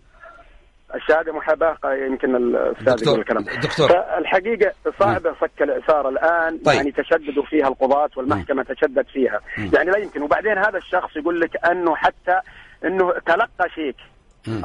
[0.95, 3.43] الشهادة محاباة يمكن الأستاذ يقول الكلام.
[3.63, 3.87] دكتور.
[3.89, 6.75] فالحقيقة صعبة فك الاعسار الآن طيب.
[6.75, 9.39] يعني تشددوا فيها القضاة والمحكمة تشدد فيها.
[9.73, 10.21] يعني لا يمكن.
[10.21, 12.39] وبعدين هذا الشخص يقول لك أنه حتى
[12.85, 13.95] أنه تلقى شيك.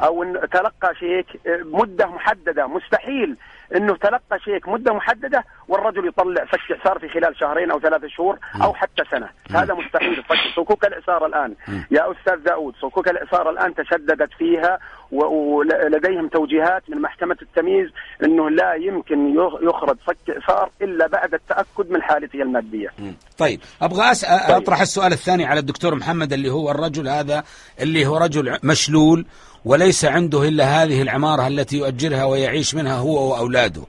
[0.03, 2.67] أو انه تلقى شيك مدة محددة.
[2.67, 3.37] مستحيل.
[3.75, 8.37] إنه تلقى شيك مدة محددة والرجل يطلع فك اعسار في خلال شهرين أو ثلاثة شهور
[8.63, 9.29] أو حتى سنة.
[9.51, 10.23] هذا مستحيل.
[10.23, 11.53] فك صكوك الاعسار الآن.
[11.91, 14.79] يا أستاذ داود صكوك الاعسار الآن تشددت فيها
[15.11, 17.89] ولديهم توجيهات من محكمة التمييز
[18.23, 22.89] إنه لا يمكن يخ- يخرج فك اعسار إلا بعد التأكد من حالته المادية.
[23.37, 24.25] طيب أبغى أس...
[24.49, 27.43] أطرح السؤال الثاني على الدكتور محمد اللي هو الرجل هذا
[27.81, 29.25] اللي هو رجل مشلول
[29.67, 33.81] وليس عنده إلا هذه العمارة التي يؤجرها ويعيش منها هو وأولاده.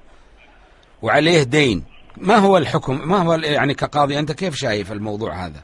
[1.02, 1.84] وعليه دين.
[2.16, 5.60] ما هو الحكم؟ ما هو يعني كقاضي أنت كيف شايف الموضوع هذا؟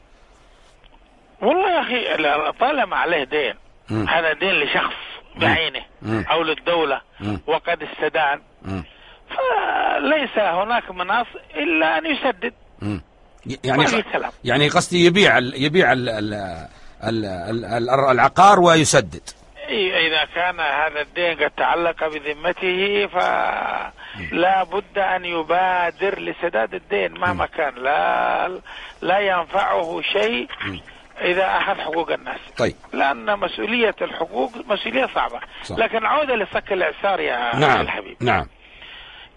[1.41, 2.23] والله يا أخي
[2.59, 3.53] طالما عليه دين
[3.89, 4.09] مم.
[4.09, 4.95] هذا دين لشخص
[5.41, 6.25] بعينه مم.
[6.31, 7.39] أو للدولة مم.
[7.47, 8.41] وقد استدان.
[9.29, 12.53] فليس هناك مناص إلا أن يسدد.
[13.63, 14.03] يعني
[14.43, 15.63] يعني قصدي يبيع ال...
[15.63, 16.09] يبيع ال...
[16.09, 16.33] ال...
[17.03, 17.25] ال...
[17.25, 17.65] ال...
[17.65, 19.29] ال- العقار ويسدد.
[19.69, 27.75] إذا كان هذا الدين قد تعلق بذمته فلا بد أن يبادر لسداد الدين مهما كان.
[27.75, 28.59] لا
[29.01, 30.47] لا ينفعه شيء
[31.21, 32.39] إذا أخذ حقوق الناس.
[32.57, 32.75] طيب.
[32.93, 35.39] لأن مسؤولية الحقوق مسؤولية صعبة.
[35.63, 35.77] صح.
[35.77, 37.81] لكن عودة لفك الإعسار يا نعم.
[37.81, 38.17] الحبيب.
[38.21, 38.47] نعم.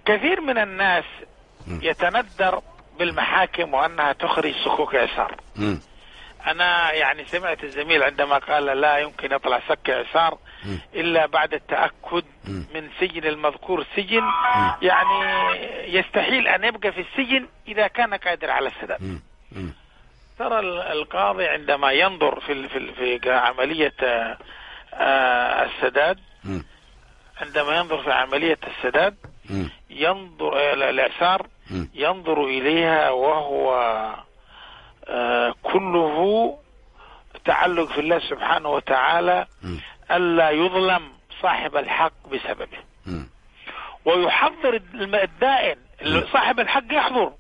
[0.07, 1.05] كثير من الناس
[1.83, 2.61] يتندر
[2.99, 5.37] بالمحاكم وأنها تخرج صكوك إعسار.
[6.47, 10.39] أنا يعني سمعت الزميل عندما قال لا يمكن يطلع سك إعسار
[10.95, 12.25] إلا بعد التأكد
[12.75, 14.23] من سجن المذكور سجن
[14.83, 15.21] يعني
[15.99, 19.21] يستحيل أن يبقى في السجن إذا كان قادر على السداد.
[20.39, 24.39] ترى ال- القاضي عندما ينظر في في في عملية آه،
[24.95, 26.19] آه، السداد.
[27.41, 29.17] عندما ينظر في عملية السداد.
[29.91, 31.91] ينظر الإعسار مم.
[31.95, 33.75] ينظر إليها وهو
[35.63, 36.59] كله
[37.45, 39.47] تعلق في الله سبحانه وتعالى
[40.11, 41.03] ألا يظلم
[41.43, 42.79] صاحب الحق بسببه.
[44.05, 44.81] ويحضر
[45.23, 45.77] الدائن
[46.33, 47.33] صاحب الحق يحضر.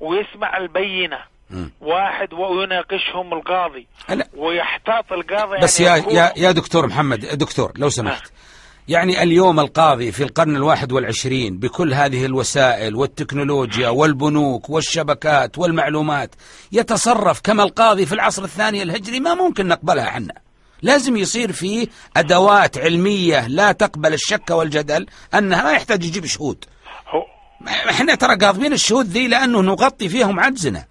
[0.00, 1.18] ويسمع البينة.
[1.80, 3.86] واحد ويناقشهم القاضي.
[4.36, 8.32] ويحتاط القاضي بس يعني يا يا يا دكتور محمد دكتور لو سمحت
[8.88, 16.34] يعني اليوم القاضي في القرن الواحد والعشرين بكل هذه الوسائل والتكنولوجيا والبنوك والشبكات والمعلومات
[16.72, 20.34] يتصرف كما القاضي في العصر الثاني الهجري ما ممكن نقبلها حنا
[20.82, 26.64] لازم يصير فيه أدوات علمية لا تقبل الشك والجدل أنها ما يحتاج يجيب شهود.
[27.08, 27.22] هو
[27.90, 30.84] إحنا ترى قاضبين الشهود ذي لأنه نغطي فيهم عجزنا.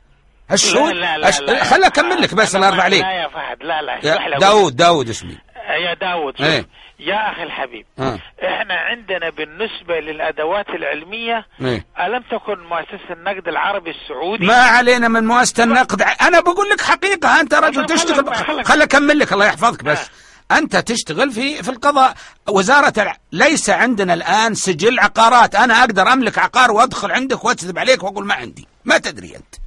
[0.52, 1.30] الشهود لا لا.
[1.40, 3.02] لا خلنا أكمل لك بس الله يرضى ما- عليك.
[3.04, 3.82] لا يا فهد لا
[4.30, 5.38] لا داود داود اسمي.
[5.86, 6.66] يا داود شوف.
[7.06, 8.20] يا أخي الحبيب آه.
[8.44, 11.86] إحنا عندنا بالنسبة للأدوات العلمية إيه.
[12.00, 16.02] ألم تكن مؤسسة النقد العربي السعودي؟ ما علينا من مؤسسة النقد.
[16.02, 18.36] أنا بقول لك حقيقة أنت رجل تشتغل
[18.66, 20.10] خل أكمل لك الله يحفظك بس.
[20.52, 22.14] أنت تشتغل في في القضاء.
[22.50, 23.18] وزارة الع...
[23.32, 25.56] ليس عندنا الآن سجل عقارات.
[25.56, 28.68] أنا أقدر أملك عقار وأدخل عندك وأكذب عليك وأقول ما عندي.
[28.86, 29.63] ما تدري أنت.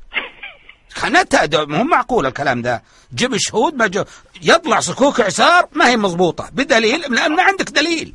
[0.97, 2.83] خنتها مو معقول الكلام ده.
[3.15, 4.05] جيب شهود ما جو...
[4.43, 6.49] يطلع صكوك اعسار ما هي مضبوطة.
[6.53, 8.15] بدليل لأن عندك دليل.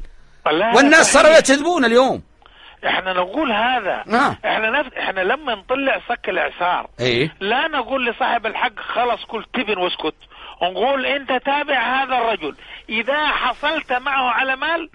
[0.76, 1.14] والناس.
[1.14, 2.22] صاروا يكذبون اليوم.
[2.86, 4.04] إحنا نقول هذا.
[4.18, 4.38] آه.
[4.46, 4.94] إحنا نف...
[4.94, 7.36] إحنا لما نطلع صك الاعسار إيه.
[7.40, 10.16] لا نقول لصاحب الحق خلاص كل تبن واسكت.
[10.64, 12.56] نقول أنت تابع هذا الرجل.
[12.90, 14.90] إذا حصلت معه على مال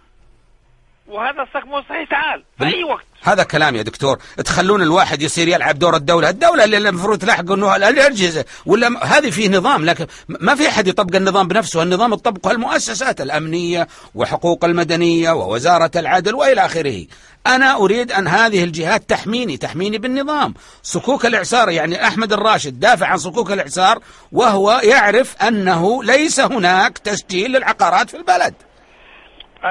[1.07, 2.45] وهذا الصك مو صحيح تعال.
[2.59, 3.07] في أي وقت.
[3.27, 4.19] هذا كلام يا دكتور.
[4.45, 6.29] تخلون الواحد يصير يلعب دور الدولة.
[6.31, 11.17] الدولة اللي المفروض تلاحق إنه الأجهزة ولا هذه فيه نظام لكن ما في أحد يطبق
[11.17, 11.83] النظام بنفسه.
[11.83, 17.07] النظام تطبقه المؤسسات الأمنية وحقوق المدنية ووزارة العدل وإلى آخره.
[17.47, 20.55] أنا أريد أن هذه الجهات تحميني تحميني بالنظام.
[20.83, 23.99] صكوك الإعصار يعني أحمد الراشد دافع عن صكوك الإعصار
[24.33, 28.55] وهو يعرف أنه ليس هناك تسجيل للعقارات في البلد.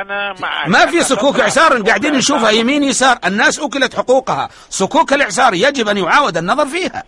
[0.01, 2.49] أنا معك ما في صكوك إعسار قاعدين نشوفها.
[2.49, 3.17] يمين يسار.
[3.25, 4.49] الناس أكلت حقوقها.
[4.69, 7.03] صكوك الإعسار يجب أن يعاود النظر فيها.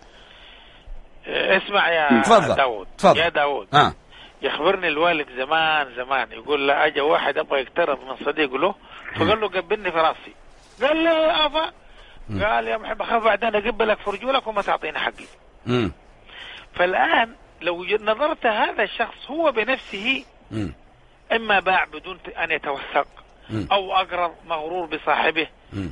[1.26, 2.54] اسمع يا تفضل.
[2.54, 3.18] داود تفضل.
[3.18, 3.94] يا داود آه.
[4.42, 6.32] يخبرني الوالد زمان زمان.
[6.32, 8.74] يقول له اجى واحد أبغى يقترض من صديق له.
[9.16, 10.34] فقال له قبلني في راسي.
[10.82, 11.72] قال له يا أبا.
[12.44, 15.26] قال يا محب اخاف بعدين أقبلك في رجولك وما تعطيني حقي.
[16.74, 20.24] فالآن لو نظرت هذا الشخص هو بنفسه
[21.32, 23.06] إما باع بدون أن يتوثق
[23.50, 23.68] مم.
[23.72, 25.46] أو أقرض مغرور بصاحبه.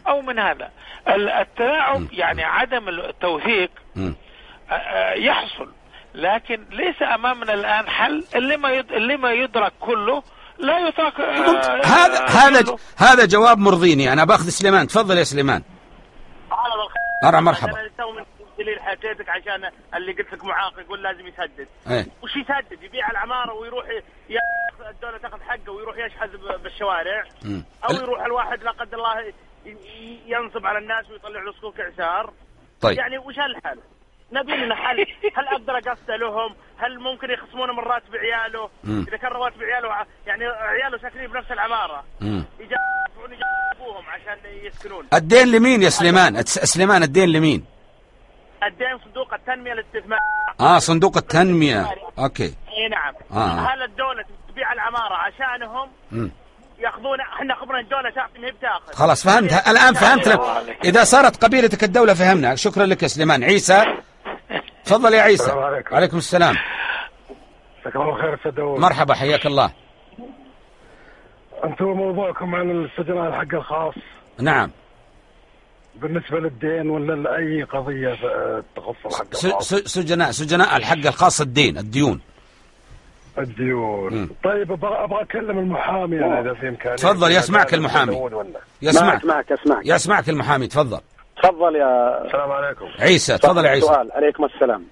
[0.08, 0.70] أو من هذا.
[1.08, 3.70] ال- التلاعب يعني عدم التوثيق
[5.16, 5.72] يحصل.
[6.14, 8.24] لكن ليس أمامنا الآن حل.
[8.34, 8.92] اللي ما يد...
[8.92, 10.22] اللي ما يدرك كله
[10.58, 12.76] لا يطاق هذا آه، هذا.
[12.96, 14.12] هذا جواب مرضيني.
[14.12, 14.86] أنا بأخذ سليمان.
[14.86, 15.62] تفضل يا سليمان.
[16.50, 17.72] هلا بالخير أرى مرحبا.
[17.72, 18.24] أنا تو من
[18.66, 23.52] دليل حكيتك عشان اللي قلت لك معاق يقول لازم يسدد إيه وش يسدد يبيع العماره
[23.54, 23.86] ويروح
[24.28, 26.28] ياخذ الدولة تاخذ حقه ويروح يشحذ
[26.62, 27.64] بالشوارع مم.
[27.90, 29.32] أو يروح الواحد لا قدر الله ي-
[29.66, 32.32] ي- ينصب على الناس ويطلع له صكوك اعسار
[32.80, 33.78] طيب يعني وش الحل؟
[34.32, 39.04] نبي لنا حل هل أقدر اقسط لهم؟ هل ممكن يخصمونه من راتب عياله؟ مم.
[39.08, 42.44] اذا كان رواتب عياله يعني عياله ساكنين بنفس العماره مم.
[42.60, 47.64] يجابون يجابوهم عشان يسكنون الدين لمين يا سليمان سليمان الدين لمين
[48.62, 50.18] الدين صندوق التنمية الاستثمار
[50.60, 51.86] آه صندوق التنمية.
[52.18, 52.44] أوكي.
[52.44, 53.14] إي نعم.
[53.32, 53.58] آه.
[53.58, 56.30] هل الدولة تبيع العمارة عشانهم؟ مم.
[56.78, 58.92] يأخذون إحنا خبرنا الدولة تعطي ما هي بتأخذ.
[58.92, 59.52] خلاص فهمت.
[59.52, 60.40] الآن فهمت لك.
[60.84, 62.54] إذا صارت قبيلتك الدولة فهمنا.
[62.54, 63.44] شكرا لك يا سليمان.
[63.44, 63.84] عيسى.
[64.84, 65.44] تفضل يا عيسى.
[65.44, 65.96] السلام عليكم.
[65.96, 66.54] عليكم السلام.
[67.80, 69.70] مساك الله خير أستاذ مرحبا حياك الله.
[71.64, 73.94] أنتم موضوعكم عن السجناء الحق الخاص.
[74.40, 74.70] نعم.
[76.00, 78.14] بالنسبة للدين ولا لأي قضية
[78.76, 82.20] تخص الحق س- الخاص؟ س- سجناء سجناء الحق الخاص الدين الديون.
[83.38, 84.14] الديون.
[84.14, 84.28] مم.
[84.44, 86.96] طيب أبغى أبغى أكلم المحامي أنا إذا في إمكانية.
[86.96, 88.30] تفضل، يسمعك المحامي.
[88.82, 91.00] يسمعك معك اسمعك يسمعك المحامي تفضل.
[91.42, 92.86] تفضل يا السلام عليكم.
[93.00, 93.86] عيسى تفضل يا عيسى.
[93.86, 94.84] سؤال عليكم السلام.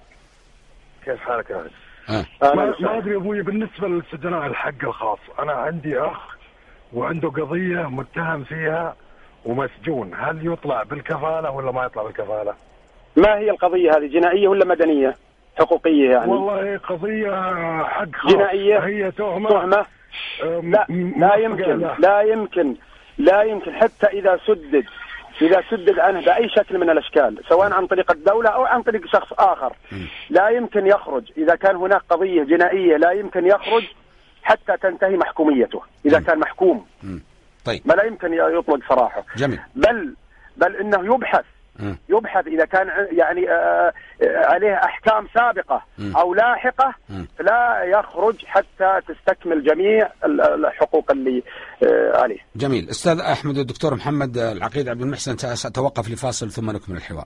[1.05, 1.69] كيف حالك يا عز؟
[2.09, 2.25] آه.
[2.55, 2.73] ما.
[2.79, 6.17] ما أدري أبوي بالنسبة للسجناء الحق الخاص أنا عندي أخ
[6.93, 8.95] وعنده قضية متهم فيها
[9.45, 10.11] ومسجون.
[10.15, 12.53] هل يطلع بالكفالة ولا ما يطلع بالكفالة؟
[13.15, 15.15] ما هي القضية هذه؟ جنائية ولا مدنية؟
[15.59, 16.31] حقوقية يعني.
[16.31, 17.31] والله قضية
[17.83, 18.33] حق خاص.
[18.33, 19.49] جنائية؟ هي تهمة.
[19.49, 19.85] تهمة؟
[20.43, 20.85] لا
[21.17, 21.87] لا يمكن.
[21.99, 22.21] لا.
[22.21, 22.75] يمكن
[23.17, 23.73] لا يمكن.
[23.73, 24.85] حتى إذا سدد
[25.41, 29.33] إذا سدد عنه بأي شكل من الأشكال سواء عن طريق الدولة أو عن طريق شخص
[29.33, 29.73] آخر.
[30.29, 31.31] لا يمكن يخرج.
[31.37, 33.83] إذا كان هناك قضية جنائية لا يمكن يخرج
[34.43, 36.85] حتى تنتهي محكوميته إذا كان محكوم.
[37.65, 37.81] طيب.
[37.85, 39.59] ما لا يمكن يطلق سراحه جميل.
[39.75, 40.15] بل
[40.57, 41.45] بل إنه يبحث.
[41.79, 41.97] مم.
[42.09, 46.15] يبحث إذا كان يعني آه، آه، عليه أحكام سابقة مم.
[46.17, 47.27] أو لاحقة مم.
[47.39, 51.43] لا يخرج حتى تستكمل جميع ال- الحقوق اللي
[51.83, 52.37] آه، عليه.
[52.55, 52.89] جميل.
[52.89, 57.25] أستاذ أحمد والدكتور محمد العقيد عبد المحسن سأتوقف لفاصل ثم نكمل الحوار.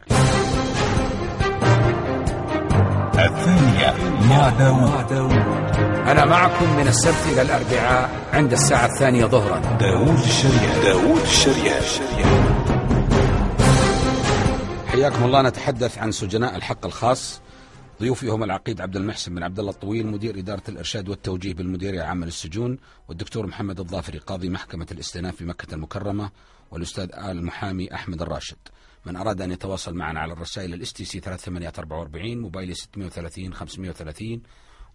[3.20, 3.94] الثانية
[4.30, 5.89] مع داوود.
[6.12, 9.78] أنا معكم من السبت إلى الأربعاء عند الساعة الثانية ظهرا.
[9.78, 10.84] داوود الشريعة.
[10.84, 11.82] داوود الشريعة.
[14.88, 15.42] حياكم الله.
[15.42, 17.42] نتحدث عن سجناء الحق الخاص.
[18.02, 22.26] ضيوفي هم العقيد عبد المحسن بن عبد الله الطويل مدير إدارة الإرشاد والتوجيه بالمديريه العامه
[22.26, 26.30] للسجون والدكتور محمد الظافري قاضي محكمة الاستئناف بمكه المكرمة
[26.72, 28.58] والأستاذ آل المحامي أحمد الراشد.
[29.06, 34.42] من أراد أن يتواصل معنا على الرسائل ال STC 3844 موبايلي 630 530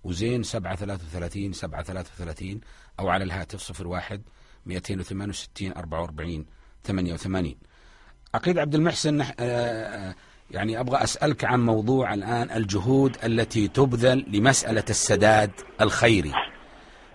[0.05, 2.61] وزين 733 733
[3.01, 4.23] أو على الهاتف 01
[4.67, 6.45] 268 44
[6.85, 7.55] 88
[8.35, 10.15] عقيد عبد المحسن آه، آه،
[10.51, 16.33] يعني أبغى أسألك عن موضوع الآن الجهود التي تبذل لمسألة السداد الخيري.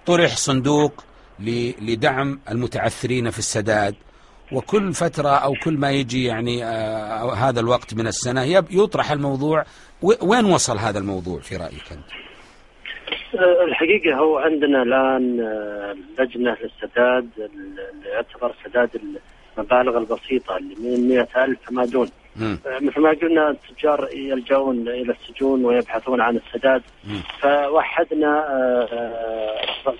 [0.06, 1.04] طرح صندوق
[1.39, 3.95] لدعم المتعثرين في السداد
[4.52, 9.65] وكل فترة أو كل ما يجي يعني آه، هذا الوقت من السنة يب- يطرح الموضوع
[10.02, 12.06] وين وصل هذا الموضوع في رأيك أنت؟
[13.36, 18.89] آه، الحقيقة هو عندنا الآن آه، لجنة للسداد اللي يعتبر سداد
[19.58, 22.10] المبالغ البسيطة اللي من 100 ألف فما دون.
[22.68, 26.82] آه، مثل ما قلنا التجار يلجؤون إلى السجون ويبحثون عن السداد.
[27.42, 28.46] فوحدنا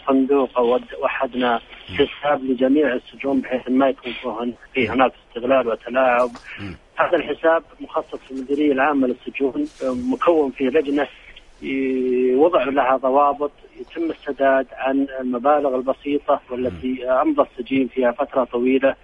[0.08, 1.60] صندوق ود- وحدنا
[1.98, 4.14] حساب لجميع السجون بحيث ما يكون
[4.74, 6.30] فيه هناك استغلال وتلاعب.
[6.96, 11.08] هذا الحساب مخصص في المديريه العامة للسجون مكون فيه لجنة ي-
[12.38, 18.96] وضع لها ضوابط يتم السداد عن المبالغ البسيطة والتي أمضى السجين فيها فترة طويلة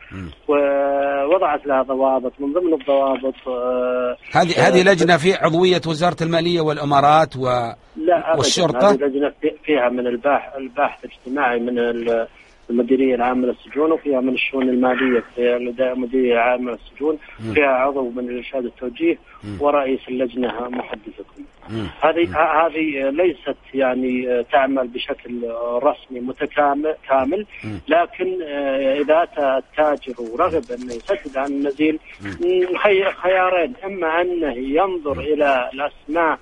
[0.47, 7.35] ووضعت لها ضوابط من ضمن الضوابط آه، هذه هذه لجنة في عضوية وزارة المالية والإمارات
[7.37, 7.41] و
[7.95, 8.35] لا.
[8.37, 11.79] والشرطة؟ هذه لجنة في- فيها من الباحث الباحث الاجتماعي من
[12.69, 17.17] ال- المديرية العامة للسجون وفيها من الشؤون المالية في المديرية العامة للسجون
[17.53, 19.17] فيها عضو من الإرشاد والتوجيه
[19.59, 21.43] ورئيس اللجنة محدثكم.
[22.01, 25.41] هذه هذه ليست يعني تعمل بشكل
[25.83, 27.45] رسمي متكامل كامل
[27.87, 31.99] لكن آه، إذا اتى التاجر ورغب انه يسدد عن النزيل
[32.77, 33.73] خي- خيارين.
[33.85, 36.39] إما انه ينظر إلى الأسماء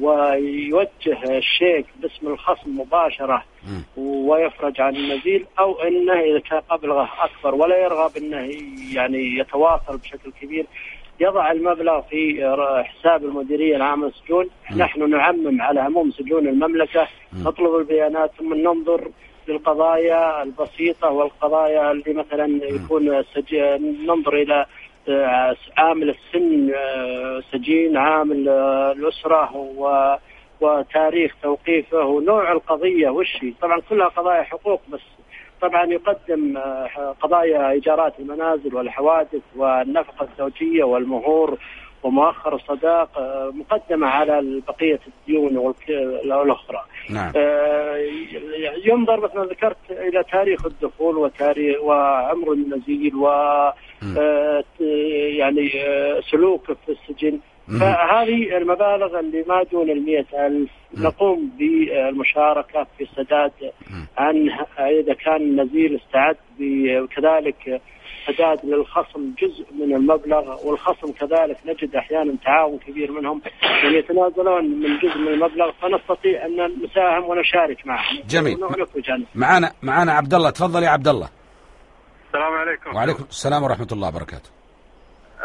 [0.00, 3.44] ويوجه الشيك باسم الخصم مباشرة
[3.96, 8.50] ويفرج عن النزيل أو إنه إذا كان مبلغه أكبر ولا يرغب إنه
[8.94, 10.66] يعني يتواصل بشكل كبير.
[11.20, 12.40] يضع المبلغ في
[12.84, 17.08] حساب المديرية العامة للسجون، نحن نعمم على عموم سجون المملكة،
[17.42, 19.10] نطلب البيانات ثم ننظر
[19.48, 23.24] للقضايا البسيطة والقضايا اللي مثلا يكون.
[24.06, 24.66] ننظر إلى
[25.76, 26.72] عامل السن
[27.52, 29.50] سجين عامل الأسرة.
[30.60, 35.00] وتاريخ توقيفه ونوع القضية وش هي، طبعا كلها قضايا حقوق بس
[35.60, 41.58] طبعا يقدم آه، قضايا إيجارات المنازل والحوادث والنفقة الزوجية والمهور
[42.04, 45.74] ومؤخر الصداق آه، مقدمة على بقية الديون
[46.24, 46.84] الأخرى.
[47.10, 47.32] نعم.
[47.36, 47.96] آه،
[48.84, 53.28] ينظر مثل ما ذكرت إلى تاريخ الدخول وتاريخ وعمر النزيل و
[54.18, 54.64] آه،
[55.38, 55.70] يعني
[56.30, 57.38] سلوكه في السجن.
[57.80, 63.52] فهذه المبالغ اللي ما دون المئة ألف نقوم بالمشاركة في سداد
[64.18, 66.36] عن إذا كان النزيل استعد
[67.02, 67.80] وكذلك
[68.26, 74.98] سداد للخصم جزء من المبلغ والخصم كذلك نجد أحيانا تعاون كبير منهم يعني يتنازلون من
[74.98, 78.22] جزء من المبلغ فنستطيع أن نساهم ونشارك معهم.
[78.28, 78.64] جميل.
[78.64, 79.26] ونخرج عنه.
[79.34, 81.28] معانا معانا عبد الله تفضل يا عبد الله
[82.26, 82.96] السلام عليكم.
[82.96, 84.50] وعليكم السلام ورحمة الله وبركاته.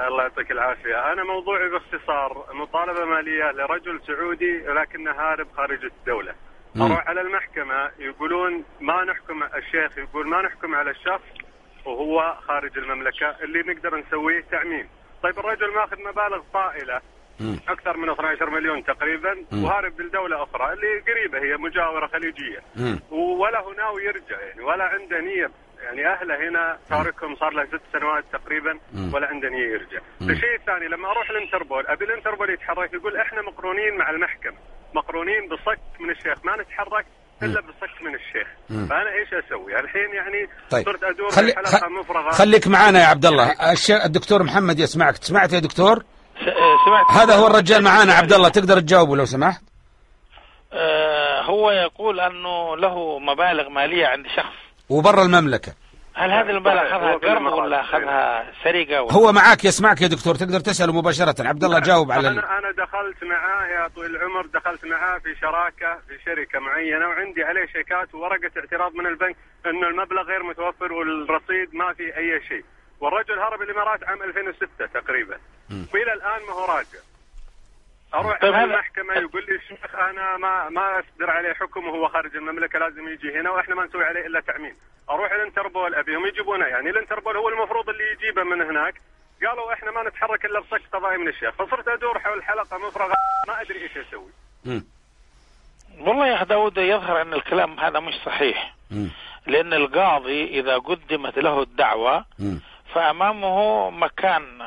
[0.07, 1.13] الله يعطيك العافية.
[1.13, 6.33] أنا موضوعي باختصار مطالبة مالية لرجل سعودي ولكنه هارب خارج الدولة.
[6.75, 6.81] مم.
[6.81, 11.48] أروح على المحكمة يقولون ما نحكم الشيخ يقول ما نحكم على الشخص
[11.89, 14.87] وهو خارج المملكة اللي نقدر نسويه تعميم
[15.23, 17.01] طيب الرجل ماخذ مبالغ طائلة
[17.39, 17.59] مم.
[17.69, 19.63] أكثر من 12 مليون تقريبا مم.
[19.63, 22.99] وهارب لدولة أخرى اللي قريبة هي مجاورة خليجية مم.
[23.11, 25.51] ولا هو ناوي يرجع يعني ولا عنده نية
[25.83, 28.79] يعني أهله هنا تاركهم صار له ست سنوات تقريبا.
[29.13, 29.99] ولا عنده نية يرجع.
[30.21, 34.57] الشيء الثاني لما أروح الانتربول أبي الانتربول يتحرك يقول إحنا مقرونين مع المحكمة،
[34.93, 37.05] مقرونين بصك من الشيخ ما نتحرك
[37.43, 38.47] إلا بصك من الشيخ.
[38.69, 38.87] مم.
[38.87, 40.85] فأنا إيش أسوي؟ الحين يعني طيب.
[40.85, 41.83] صرت أدور خلي في حلقة خ...
[41.99, 42.31] مفرغة.
[42.31, 43.71] خليك معانا يا عبد الله.
[43.71, 43.91] الش...
[43.91, 45.15] الدكتور محمد يسمعك.
[45.15, 46.03] سمعت يا دكتور؟ س-
[46.47, 47.11] آه، سمعت.
[47.21, 48.49] هذا هو الرجال معانا عبد الله.
[48.49, 49.61] تقدر تجاوبه لو سمحت؟
[50.73, 54.55] آه، هو يقول أنه له مبالغ مالية عند شخص.
[54.89, 55.73] وبرا المملكة.
[56.19, 57.53] هل هذه المبالغ صحيح، أخذها قرض.
[57.53, 61.47] ولا أخذها سرقة ولا؟ هو معاك يسمعك يا دكتور تقدر تسأله مباشرة.
[61.47, 62.27] عبد الله جاوب على.
[62.27, 67.43] أنا أنا دخلت معاه يا طويل العمر دخلت معاه في شراكة في شركة معينة وعندي
[67.43, 72.63] عليه شيكات وورقة اعتراض من البنك إنه المبلغ غير متوفر والرصيد ما في أي شيء.
[72.99, 75.37] والرجل هرب الإمارات عام 2006 تقريبا.
[75.93, 76.99] وإلى الآن ما هو راجع.
[78.13, 82.35] أروح طيب هذا- المحكمه يقول لي الشيخ أنا ما ما أصدر عليه حكم وهو خارج
[82.35, 84.75] المملكة لازم يجي هنا وإحنا ما نسوي عليه إلا تعميم.
[85.09, 88.93] أروح الانتربول أبيهم يجيبونه يعني الانتربول هو المفروض اللي يجيبه من هناك
[89.47, 93.13] قالوا إحنا ما نتحرك إلا بصك قضائي من الشيخ فصرت أدور حول حلقة مفرغة
[93.47, 94.31] ما أدري إيش أسوي.
[95.99, 98.73] والله يا اخ داود يظهر أن الكلام هذا مش صحيح.
[99.47, 102.25] لأن القاضي إذا قدمت له الدعوة.
[102.93, 104.61] فأمامه مكان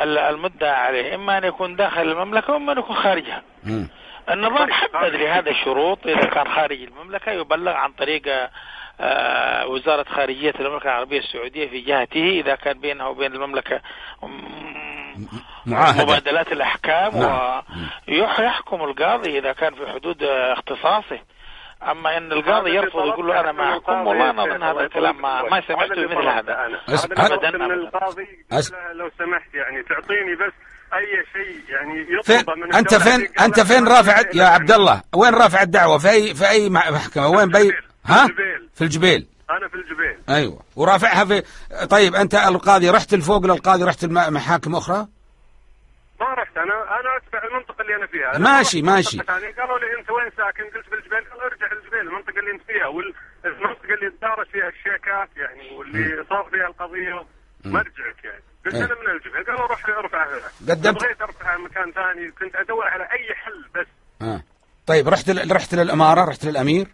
[0.00, 3.42] ال- المدعى عليه إما أن يكون داخل المملكة وإما أن يكون خارجها.
[4.30, 8.50] النظام حدد لهذا الشروط إذا كان خارج المملكة يبلغ عن طريق
[9.00, 13.80] آه، وزارة خارجية المملكة العربية السعودية في جهته إذا كان بينها وبين المملكة
[14.22, 15.26] مم،
[15.66, 16.02] معاهدة.
[16.04, 17.62] مبادلات الأحكام نعم.
[18.08, 21.18] ويحكم القاضي إذا كان في حدود اختصاصه.
[21.90, 25.60] أما إن القاضي يرفض يقول له أنا ما احكم والله أنا أظن هذا الكلام ما,
[25.68, 26.68] سمعته مثل هذا.
[26.88, 27.74] أس- من أبداً.
[27.74, 30.52] القاضي أس- لو سمحت يعني تعطيني بس
[30.94, 35.34] أي شيء يعني فين يطلبه من أنت فين أنت فين رافع يا عبد الله؟ وين
[35.34, 37.72] رافع الدعوة؟ في اي في أي مح- محكمة؟ وين بي
[38.06, 38.68] ها؟ الجبيل.
[38.74, 40.60] في الجبيل أنا في الجبيل أيوه.
[40.76, 41.42] ورافعها في
[41.86, 45.06] طيب أنت القاضي رحت لفوق للقاضي رحت المحاكم أخرى؟
[46.20, 46.74] ما رحت أنا.
[47.00, 48.36] أنا اتبع المنطقة اللي أنا فيها.
[48.36, 49.18] أنا ماشي، ماشي.
[49.20, 53.94] قالوا لي أنت وين ساكن؟ قلت بالجبيل قالوا ارجع للجبيل المنطقة اللي أنت فيها والمنطقة
[53.94, 57.26] اللي دارت فيها الشيكات يعني واللي صار فيها القضية.
[57.64, 58.42] مرجعك يعني.
[58.64, 58.84] قلت إيه.
[58.84, 62.30] أنا من الجبيل قالوا روح ارفع هنا قدمت- بغيت أرفع مكان ثاني.
[62.30, 63.86] كنت أدور على أي حل بس.
[64.22, 64.42] آه.
[64.86, 65.52] طيب رحت ل...
[65.56, 66.86] رحت للإمارة رحت للأمير؟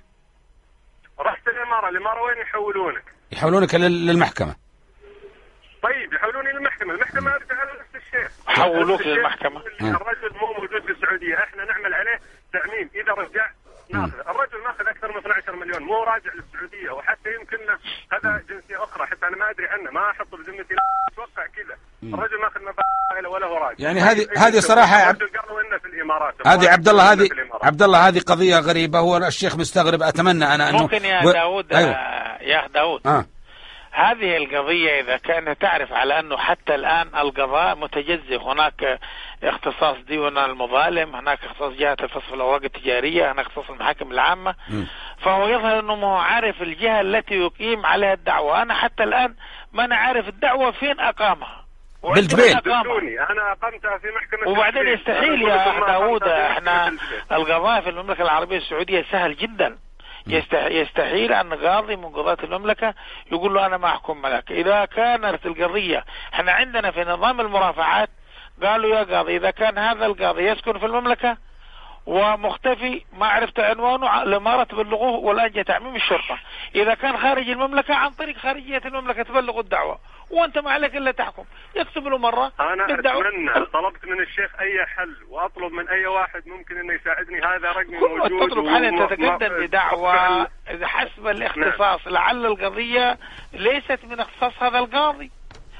[1.21, 4.07] رحت الإمارة الإمارة وين يحولونك؟ يحولونك لل...
[4.07, 4.55] للمحكمة
[5.83, 8.29] طيب يحولوني للمحكمة، المحكمة ارجع على نفس الشيء.
[8.47, 9.01] حولوك.
[9.01, 9.21] اللي
[9.81, 12.21] الرجل مو موجود في السعودية، إحنا نعمل عليه
[12.53, 13.51] تعميم، إذا رجع
[13.93, 16.91] ناخذ، الرجل ماخذ أكثر من 12 مليون، مو راجع للسعودية.
[16.91, 17.57] وحتى يمكن
[18.13, 19.07] هذا جنسية أخرى.
[19.07, 20.75] حتى أنا ما أدري عنه، ما أحط بذمتي.
[20.75, 20.83] لا
[21.13, 23.85] أتوقع كذا، الرجل ماخذ مبالغ ولا هو راجع.
[23.85, 24.61] يعني هذه- طيب، هذه
[25.01, 26.35] يا عبد- الرجل قالوا إنه في الإمارات.
[26.47, 27.29] هذه عبد الله هذه.
[27.63, 28.99] عبد الله هذه قضية غريبة.
[28.99, 30.03] هو الشيخ مستغرب.
[30.03, 31.91] أتمنى أنا انه ممكن يا و- داود أيوه.
[31.93, 33.07] آه، يا داود.
[33.07, 33.25] آه.
[34.01, 38.99] هذه القضية إذا كانت تعرف على أنه حتى الآن القضاء متجزئ هناك
[39.43, 44.87] اختصاص ديوان المظالم هناك اختصاص جهة الفصل في الأوراق التجارية هناك اختصاص المحاكم العامة مم.
[45.23, 49.35] فهو يظهر أنه ما هو عارف الجهة التي يقيم عليها الدعوة أنا حتى الآن
[49.73, 51.65] ما أنا عارف الدعوة فين أقامها
[52.15, 52.57] بالجبيل.
[53.19, 54.89] أنا أقمتها في محكمة وبعدين.
[54.89, 55.71] يستحيل يا في
[56.53, 56.89] إحنا.
[57.33, 59.79] القضاء في المملكة العربية السعودية سهل جدا
[60.55, 62.95] يستحيل أن قاضي من قضاة المملكة
[63.33, 66.05] يقول له أنا ما أحكم لك إذا كانت القضية
[66.35, 68.11] إحنا عندنا في نظام المرافعات
[68.63, 71.37] قالوا يا قاضي إذا كان هذا القاضي يسكن في المملكة
[72.07, 76.39] ومختفي ما عرفت عنوانه لما تبلغوه والآن جاء تعميم الشرطة.
[76.75, 79.99] إذا كان خارج المملكة عن طريق خارجية المملكة تبلغوا الدعوة
[80.31, 81.45] وأنت ما عليك إلا تحكم.
[81.77, 83.29] يكتب له مرة أنا بالدعوة.
[83.29, 87.99] أتمنى طلبت من الشيخ أي حل وأطلب من أي واحد ممكن إنه يساعدني هذا رقمي
[87.99, 90.47] موجود تطلب حاجة وم- تتقدم بدعوة
[90.83, 92.09] حسب الاختصاص.
[92.09, 93.19] لعل القضية
[93.53, 95.31] ليست من اختصاص هذا القاضي.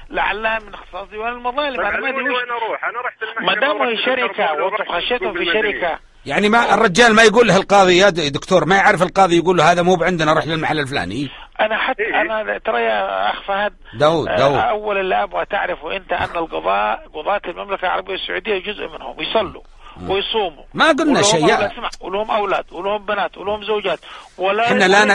[0.09, 1.81] لعلها من اختصاص ديوان المظالم.
[1.81, 2.85] أنا ما وش وين أروح.
[2.85, 5.99] أنا رحت ما دام هي التربوي وأنتم خشيتم في المدنية.
[6.25, 9.71] يعني ما الرجال ما يقول له القاضي يا د- دكتور ما يعرف القاضي يقول له
[9.71, 11.29] هذا مو بعندنا روح للمحل الفلاني.
[11.59, 12.21] أنا حتى إيه.
[12.21, 17.07] أنا ترى يا أخ فهد داود آه، داود أول اللي أبغى تعرفه أنت أن القضاء
[17.13, 19.61] قضاة المملكة العربية السعودية جزء منهم يصلوا.
[20.07, 20.63] ويصوموا.
[20.73, 21.55] ما قلنا شيء.
[21.55, 23.99] اسمع ولهم أولاد ولهم بنات ولهم زوجات.
[24.37, 25.09] ولا إحنا لا ن...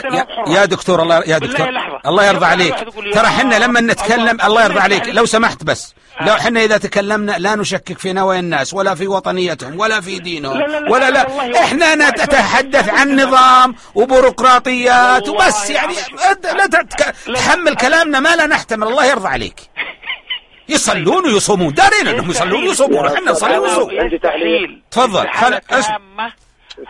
[0.49, 1.69] يا, دكتور الله يا دكتور.
[2.07, 2.75] الله يرضى عليك.
[3.15, 5.09] ترى إحنا لما الله- نتكلم الله يرضى عليك.
[5.09, 5.95] لو سمحت بس.
[6.21, 6.25] آه.
[6.27, 10.59] لو إحنا إذا تكلمنا لا نشكك في نوايا الناس ولا في وطنيتهم ولا في دينهم
[10.59, 11.61] لا لا لا ولا لا.
[11.65, 15.95] إحنا نتحدث عن نظام وبيروقراطيات وبس يعني
[16.43, 16.67] لا.
[17.35, 18.87] تحمل كلامنا ما لا نحتمل.
[18.89, 19.61] الله يرضى عليك.
[20.69, 21.75] يصلون ويصومون.
[21.75, 23.07] دارين انهم يصلون ويصومون.
[23.07, 23.91] إحنا نصلي ونصوم.
[24.01, 24.15] عندي.
[24.17, 25.29] يستحيل تفضل.
[25.29, 25.55] خل-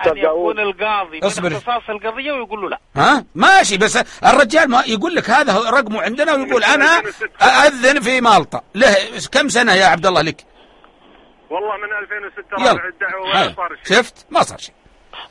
[0.07, 0.59] أن يكون.
[0.61, 1.51] القاضي أصبر.
[1.51, 2.79] من اختصاص القضية ويقول له لا.
[2.97, 7.03] ها؟ ماشي بس الرجال ما يقول لك هذا رقمه عندنا ويقول أنا
[7.43, 8.61] اذن في مالطا.
[8.75, 8.97] له
[9.33, 10.45] كم سنة يا عبد الله لك؟
[11.51, 12.89] والله من 2006 رافع يلا.
[12.89, 13.55] الدعوة ولا.
[13.57, 13.97] صار شيء.
[13.99, 14.75] شفت؟ ما صار شيء.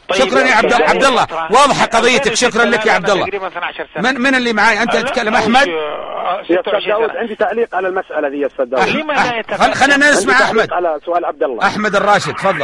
[0.10, 1.28] طيب شكرا يا عبد- يعني عبد الله.
[1.52, 2.28] واضحة قضيتك.
[2.28, 3.26] 2006 شكرا لك يا عبد الله.
[3.26, 4.12] تقريبا 12 سنة.
[4.12, 5.68] من من اللي معاي؟ أنت تتكلم أحمد؟
[6.26, 7.10] ش- آه، يا أستاذ 26 داود.
[7.10, 8.88] عندي تعليق على المسألة دي يا أستاذ داود.
[8.88, 10.74] لما لا خلينا نسمع أحمد.
[10.74, 11.64] على سؤال عبد الله.
[11.68, 12.60] أحمد الراشد تفضل.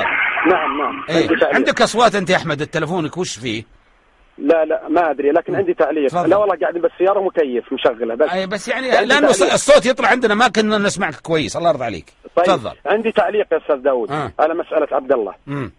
[0.51, 1.03] نعم نعم.
[1.09, 1.55] إيه عندي تعليق.
[1.55, 3.63] عندك أصوات أنت يا أحمد؟ التلفونك وش فيه؟
[4.37, 6.07] لا لا ما أدري لكن عندي تعليق.
[6.09, 6.29] تفضل.
[6.29, 8.29] لا والله قاعدين بالسياره مكيف مشغلة بس.
[8.29, 9.53] أي بس يعني لأنه تعليق.
[9.53, 11.57] الصوت يطلع عندنا ما كنا نسمعك كويس.
[11.57, 12.05] الله يرضى عليك.
[12.35, 12.71] طيب تفضل.
[12.85, 14.31] عندي تعليق يا أستاذ داود آه.
[14.39, 15.33] على مسألة عبد الله.
[15.47, 15.71] امم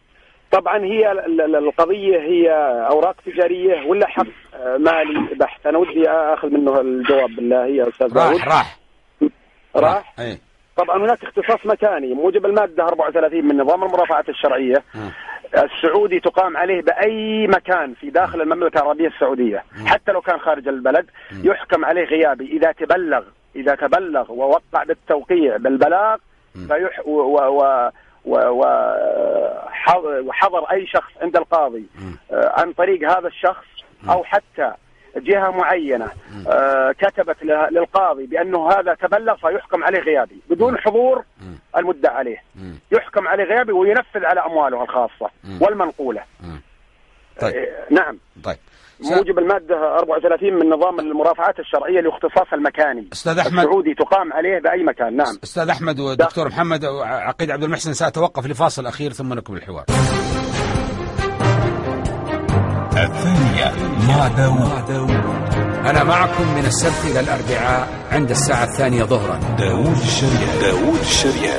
[0.53, 2.51] طبعا هي ال- ال- القضية هي
[2.91, 5.67] أوراق تجارية ولا حق؟ آه، مالي بحت.
[5.67, 7.31] أنا ودي أخذ منه الجواب.
[7.37, 8.49] بالله يا أستاذ داود راح.
[8.49, 8.77] راح؟
[9.77, 10.39] راح إيه
[10.77, 12.15] طبعا هناك اختصاص مكاني.
[12.15, 14.77] موجب المادة 34 من نظام المرافعات الشرعية.
[14.95, 15.13] آه.
[15.65, 19.65] السعودي تقام عليه بأي مكان في داخل المملكة العربية السعودية.
[19.87, 21.07] حتى لو كان خارج البلد
[21.45, 22.45] يحكم عليه غيابي.
[22.57, 23.23] إذا تبلغ
[23.57, 26.17] إذا تبلغ ووقع بالتوقيع بالبلاغ
[26.69, 27.91] فيح و و و
[30.27, 31.87] وحضر أي شخص عند القاضي
[32.33, 33.64] آه، عن طريق هذا الشخص
[34.11, 34.73] أو حتى
[35.16, 36.11] جهة معينة.
[36.49, 37.37] آه، كتبت
[37.70, 41.25] للقاضي بأنه هذا تبلغ فيحكم عليه غيابي بدون حضور
[41.77, 42.43] المدعى عليه.
[42.93, 46.23] يحكم عليه غيابي وينفذ على أمواله الخاصة والمنقولة.
[47.41, 47.55] طيب.
[47.57, 48.18] آه، نعم.
[48.45, 48.57] طيب.
[49.01, 53.09] موجب المادة 34 من نظام المرافعات الشرعية لاختصاص المكاني.
[53.12, 53.59] أستاذ أحمد.
[53.59, 55.16] السعودي تقام عليه بأي مكان.
[55.16, 55.36] نعم.
[55.45, 59.84] أستاذ أحمد ودكتور محمد وعقيد عبد المحسن سأتوقف لفاصل أخير ثم نكمل الحوار.
[62.97, 63.72] الثانية
[64.09, 65.12] مع داوود.
[65.86, 69.40] أنا معكم من السبت إلى الأربعاء عند الساعة الثانية ظهرا.
[69.59, 71.57] داوود الشريعة داوود الشريعة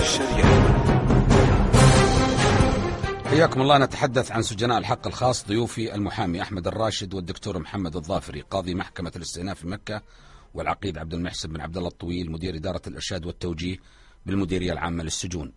[3.34, 8.76] حياكم الله نتحدث عن سجناء الحق الخاص ضيوفي المحامي أحمد الراشد والدكتور محمد الظافري قاضي
[8.76, 10.02] محكمة الاستئناف في مكة
[10.54, 13.78] والعقيد عبد المحسن بن عبد الله الطويل مدير إدارة الإرشاد والتوجيه
[14.26, 15.54] بالمديرية العامة للسجون.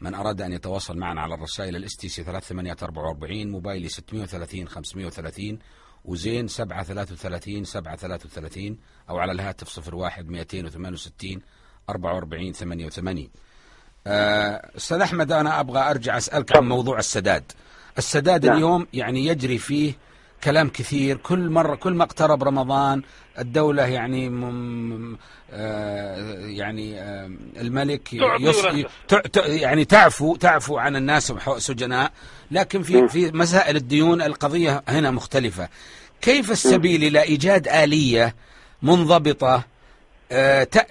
[0.00, 5.58] من أراد أن يتواصل معنا على الرسائل ال STC 3844 موبايلي 630 530
[6.04, 8.78] وزين 733 733
[9.10, 11.40] أو على الهاتف 01 268
[11.90, 13.28] 44 88
[14.06, 17.44] آه، أستاذ أحمد أنا أبغى أرجع أسألك عن موضوع السداد.
[17.98, 18.56] السداد نعم.
[18.56, 19.92] اليوم يعني يجري فيه
[20.44, 21.16] كلام كثير.
[21.16, 23.02] كل مرة كل ما اقترب رمضان
[23.38, 25.16] الدولة يعني مم
[25.52, 28.64] آه يعني آه الملك يص
[29.46, 32.12] يعني تعفو تعفو عن الناس سجناء.
[32.50, 35.68] لكن في في مسائل الديون القضية هنا مختلفة.
[36.20, 38.34] كيف السبيل إلى إيجاد آلية
[38.82, 39.64] منضبطة آه، ت-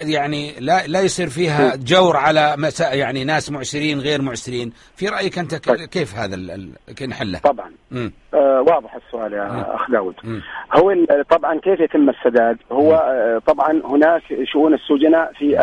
[0.00, 5.38] يعني لا لا يصير فيها جور على مسا يعني ناس معسرين غير معسرين في رأيك
[5.38, 5.88] أنت ك- طيب.
[5.88, 6.36] كيف هذا
[6.96, 7.70] كيف نحله؟ طبعا.
[8.34, 9.32] آه واضح السؤال.
[9.32, 10.42] يا أخ داود مم.
[10.76, 10.94] هو
[11.30, 14.22] طبعا كيف يتم السداد هو آه، طبعا هناك
[14.52, 15.56] شؤون السجناء في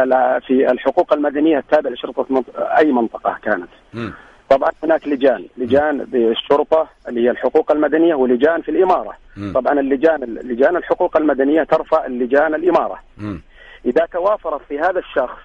[0.48, 2.44] في الحقوق المدنية التابعة لشرطة
[2.78, 4.14] أي منطقة كانت مم.
[4.50, 9.54] طبعا هناك لجان لجان بالشرطة اللي هي الحقوق المدنية ولجان في الإمارة مم.
[9.54, 13.42] طبعا اللجان لجان الحقوق المدنية ترفع اللجان الإمارة مم.
[13.86, 15.40] إذا توافرت في هذا الشخص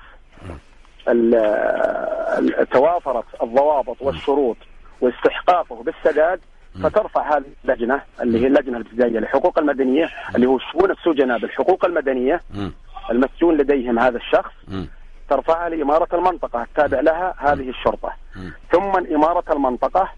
[1.08, 1.34] ال-
[2.38, 4.56] ال- توافرت الضوابط والشروط
[5.00, 6.40] واستحقاقه بالسداد
[6.82, 12.40] فترفع هذه اللجنة اللي هي اللجنة الابتدائية للحقوق المدنية اللي هو شؤون السجناء بالحقوق المدنية.
[13.10, 14.52] المسجون لديهم هذا الشخص.
[15.28, 18.12] ترفعها لإمارة المنطقة التابع لها هذه الشرطة.
[18.72, 20.08] ثم إمارة المنطقة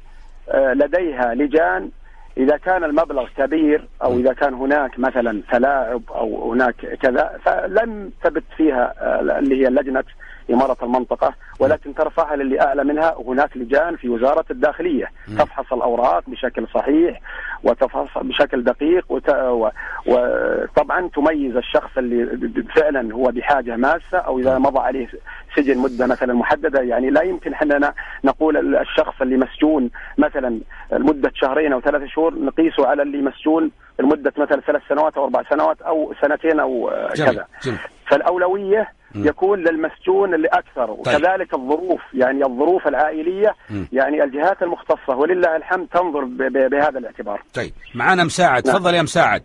[0.50, 1.90] آه، لديها لجان
[2.38, 8.44] إذا كان المبلغ كبير أو إذا كان هناك مثلا تلاعب أو هناك كذا فلم تبت
[8.56, 10.04] فيها آه، اللي هي لجنة
[10.50, 15.06] إمارة المنطقة ولكن ترفعها للي أعلى منها وهناك لجان في وزارة الداخلية.
[15.38, 17.20] تفحص الأوراق بشكل صحيح
[17.64, 19.30] وتفحص بشكل دقيق وت...
[19.30, 19.68] و...
[20.06, 25.08] وطبعا تميز الشخص اللي فعلا هو بحاجة ماسة أو إذا مضى عليه
[25.56, 26.80] سجن مدة مثلا محددة.
[26.80, 27.94] يعني لا يمكن حنا
[28.24, 30.60] نقول ال- الشخص اللي مسجون مثلا
[30.92, 33.70] لمدة شهرين أو ثلاثة شهور نقيسه على اللي مسجون
[34.00, 37.46] لمدة مثلا ثلاث سنوات أو أربع سنوات أو سنتين أو جميل كذا.
[37.62, 37.78] جميل.
[38.06, 38.97] فالأولوية.
[39.14, 40.90] يكون للمسجون اللي أكثر.
[40.90, 43.88] وكذلك الظروف يعني الظروف العائلية مم.
[43.92, 45.16] يعني الجهات المختصة.
[45.16, 46.24] ولله الحمد تنظر
[46.68, 47.42] بهذا الاعتبار.
[47.54, 47.72] طيب.
[47.94, 48.66] معانا مساعد.
[48.66, 48.76] نعم.
[48.76, 49.42] تفضل يا مساعد.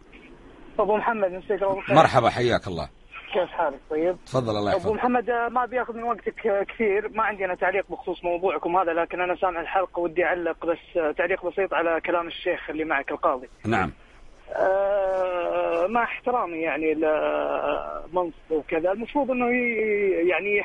[0.80, 2.89] أبو محمد مساك مرحبا حياك الله.
[3.34, 7.09] كيف حالك؟ طيب؟ تفضل الله أبو يحفظك محمد آه، ما بياخذ من وقتك آه، كثير.
[7.09, 11.11] ما عندي أنا تعليق بخصوص موضوعكم هذا لكن أنا سامع الحلقة ودي أعلق بس آه،
[11.11, 13.49] تعليق بسيط على كلام الشيخ اللي معك القاضي.
[13.66, 13.91] نعم.
[15.88, 18.91] مع احترامي يعني لمنصب وكذا.
[18.91, 19.47] المفروض إنه
[20.30, 20.56] يعني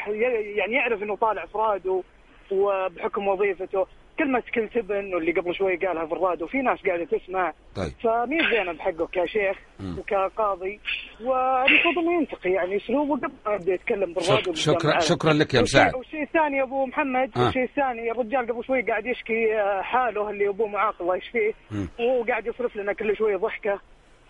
[0.56, 2.02] يعني يعرف إنه طالع افراد
[2.50, 3.86] وبحكم وظيفته.
[4.18, 8.50] كلمة كل تبن واللي قبل شوي قالها في الراديو في ناس قاعدة تسمع طيب فمين
[8.50, 9.98] زينة بحقه كشيخ مم.
[9.98, 10.80] وكقاضي
[11.20, 15.00] والمفروض إنه ينتقي يعني أسلوبه قبل ما يبدأ يتكلم بالراديو شك- شكرا.
[15.00, 17.44] شكرا لك يا مساعد والشيء الثاني يا أبو محمد آه.
[17.44, 21.52] والشيء الثاني الرجال قبل شوي قاعد يشكي آه، حاله اللي أبوه معاق الله يشفيه.
[22.00, 23.80] وقاعد يصرف لنا كل شوي ضحكة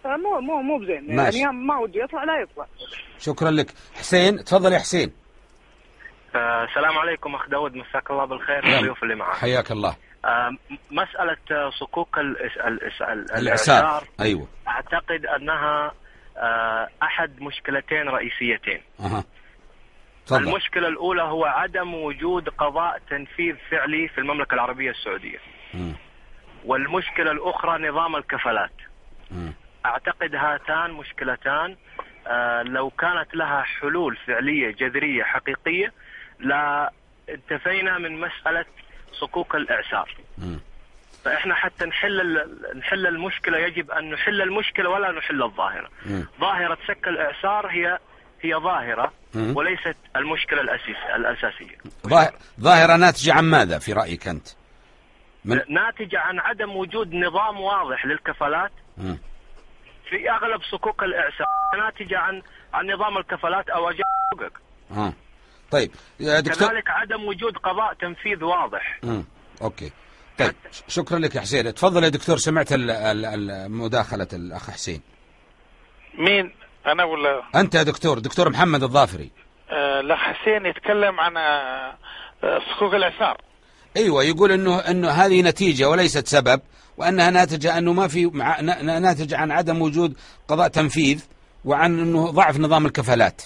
[0.07, 1.11] آه، مو مو مو بزين.
[1.19, 2.67] يعني ما ودي يطلع لا يطلع
[3.19, 5.13] شكرا لك حسين تفضل يا حسين
[6.37, 8.73] السلام عليكم أخ داود مساك الله بالخير نعم.
[8.75, 9.37] والضيوف اللي معك.
[9.37, 9.97] حياك الله.
[10.25, 10.51] آه،
[10.91, 14.05] مسألة صكوك الإس- الإس- ال- الإعسار.
[14.21, 14.49] أيوه.
[14.69, 15.93] أعتقد أنها
[16.37, 18.81] آه، أحد مشكلتين رئيسيتين.
[19.01, 19.25] أها.
[20.27, 20.49] تفضل.
[20.49, 25.39] المشكلة الأولى هو عدم وجود قضاء تنفيذ فعلي في المملكة العربية السعودية.
[25.75, 25.93] مم.
[26.65, 28.71] والمشكلة الأخرى نظام الكفالات.
[29.31, 29.53] مم.
[29.87, 31.77] أعتقد هاتان مشكلتان
[32.27, 35.93] آه، لو كانت لها حلول فعلية جذرية حقيقية
[36.41, 36.93] لا
[37.29, 38.65] انتفينا من مسألة
[39.13, 40.61] صكوك الإعسار مم.
[41.25, 46.27] فإحنا حتى نحل نحل المشكلة يجب أن نحل المشكلة ولا نحل الظاهرة مم.
[46.41, 47.99] ظاهرة سك الإعسار هي
[48.43, 49.57] هي ظاهرة مم.
[49.57, 51.77] وليست المشكلة الأسيس الأساسية
[52.07, 54.49] ظاهر- ظاهرة ناتجة عن ماذا في رأيك أنت؟
[55.45, 58.73] من ناتجة عن عدم وجود نظام واضح للكفالات.
[60.11, 61.47] في أغلب صكوك الإعسار
[61.79, 62.43] ناتجة عن
[62.75, 64.53] عن نظام الكفالات أو أجل حقوقك.
[65.71, 65.91] طيب
[66.21, 68.99] يا دكتور كذلك عدم وجود قضاء تنفيذ واضح.
[69.03, 69.25] مم.
[69.63, 69.91] أوكي.
[70.39, 70.55] طيب
[70.89, 71.75] شكرا لك يا حسين.
[71.75, 75.01] تفضل يا دكتور سمعت ال- ال- ال- مداخلة الأخ حسين.
[76.19, 76.53] مين؟
[76.87, 79.31] أنا ولا؟ أنت يا دكتور دكتور محمد الظافري.
[80.05, 81.95] لا حسين يتكلم عن آه،
[82.45, 83.41] آه، صكوك الاعسار
[83.97, 86.61] أيوه يقول إنه إنه هذه نتيجة وليست سبب
[86.97, 90.17] وأنها ناتجة أنه ما في مع ن- ن- ناتجة عن عدم وجود
[90.49, 91.25] قضاء تنفيذ
[91.65, 93.43] وعن إنه ضعف نظام الكفالات.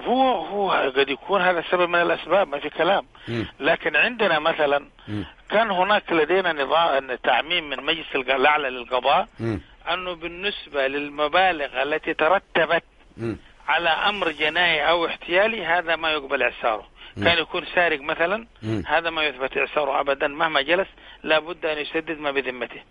[0.00, 3.46] هو هو قد يكون هذا سبب من الأسباب ما في كلام مم.
[3.60, 5.24] لكن عندنا مثلا مم.
[5.50, 9.60] كان هناك لدينا نظام تعميم من مجلس الأعلى للقضاء مم.
[9.92, 12.82] أنه بالنسبة للمبالغ التي ترتبت
[13.16, 13.36] مم.
[13.68, 16.88] على أمر جنائي أو احتيالي هذا ما يقبل إعساره.
[17.24, 18.82] كان يكون سارق مثلا مم.
[18.86, 20.88] هذا ما يثبت إعساره أبدا مهما جلس
[21.22, 22.82] لابد أن يسدد ما بذمته.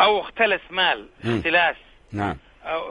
[0.00, 1.08] أو اختلس مال.
[1.24, 1.76] اختلاس
[2.12, 2.36] نعم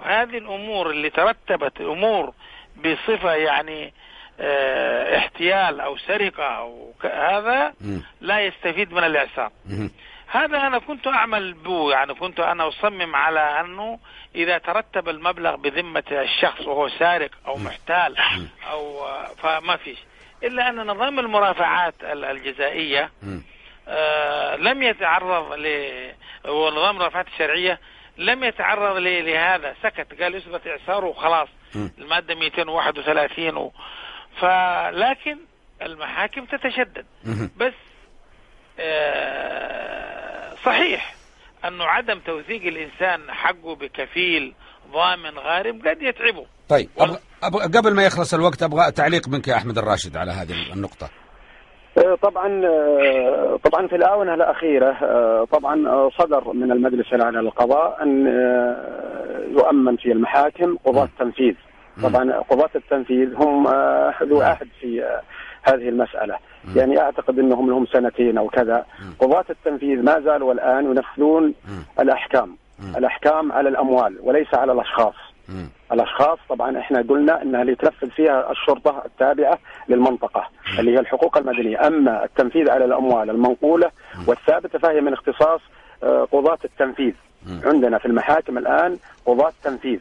[0.04, 2.34] هذه الأمور اللي ترتبت أمور
[2.78, 3.94] بصفة يعني
[4.40, 7.74] آه، احتيال أو سرقة أو هذا.
[8.22, 9.92] لا يستفيد من الإعسار مم.
[10.28, 14.00] هذا أنا كنت أعمل به يعني كنت أنا أصمم على أنه
[14.36, 18.16] إذا ترتب المبلغ بذمة الشخص وهو سارق أو محتال
[18.72, 19.98] أو آه، فما فيش
[20.44, 23.10] إلا أن نظام المرافعات ال- الجزائية.
[23.88, 25.68] آه، لم يتعرض ل
[26.48, 27.80] ونظام المرافعات الشرعية
[28.18, 31.48] لم يتعرض لهذا سكت قال يثبت إعساره وخلاص.
[31.98, 33.72] المادة 231 و...
[34.42, 35.38] فلكن
[35.82, 37.06] المحاكم تتشدد.
[37.58, 37.74] بس
[38.80, 41.16] آه، صحيح
[41.66, 44.54] أنه عدم توثيق الإنسان حقه بكفيل
[44.92, 46.46] ضامن غارم قد يتعبه.
[46.70, 50.74] طيب أبغى أبغى قبل ما يخلص الوقت أبغى تعليق منك يا أحمد الراشد على هذه
[50.74, 51.06] النقطة.
[51.06, 51.23] آه،
[52.22, 59.40] طبعا آه، طبعا في الآونة الأخيرة آه، طبعا آه، صدر من المجلس الأعلى للقضاء آه،
[59.52, 61.56] يؤمن في المحاكم قضاة تنفيذ
[62.04, 65.22] طبعا قضاة التنفيذ هم آه، ذو عهد في آه،
[65.64, 66.38] هذه المسألة.
[66.76, 68.86] يعني أعتقد أنهم لهم سنتين أو كذا.
[69.20, 71.54] قضاة التنفيذ ما زالوا الآن ينفذون
[72.00, 72.58] الأحكام.
[72.98, 75.14] الأحكام على الأموال وليس على الأشخاص.
[75.92, 81.88] الأشخاص طبعا إحنا قلنا إنها اللي تنفذ فيها الشرطة التابعة للمنطقة اللي هي الحقوق المدنية،
[81.88, 83.92] أما التنفيذ على الأموال المنقولة
[84.28, 85.62] والثابتة فهي من اختصاص
[86.04, 87.14] آه، قضاة التنفيذ.
[87.66, 90.00] عندنا في المحاكم الآن قضاة تنفيذ.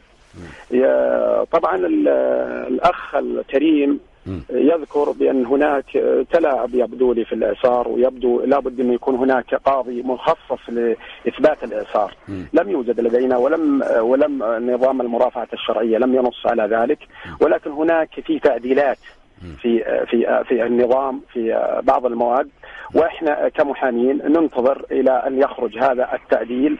[1.51, 2.07] طبعا ال-
[2.67, 3.99] الأخ الكريم
[4.49, 5.85] يذكر بأن هناك
[6.31, 12.15] تلاعب يبدو لي في الإعصار ويبدو لابد انه يكون هناك قاضي مخصص لإثبات الإعصار.
[12.53, 16.99] لم يوجد لدينا ولم ولم نظام المرافعة الشرعية لم ينص على ذلك
[17.41, 18.97] ولكن هناك في تعديلات
[19.61, 21.41] في في في النظام في
[21.83, 22.49] بعض المواد.
[22.95, 26.77] وإحنا كمحامين ننتظر إلى أن يخرج هذا التعديل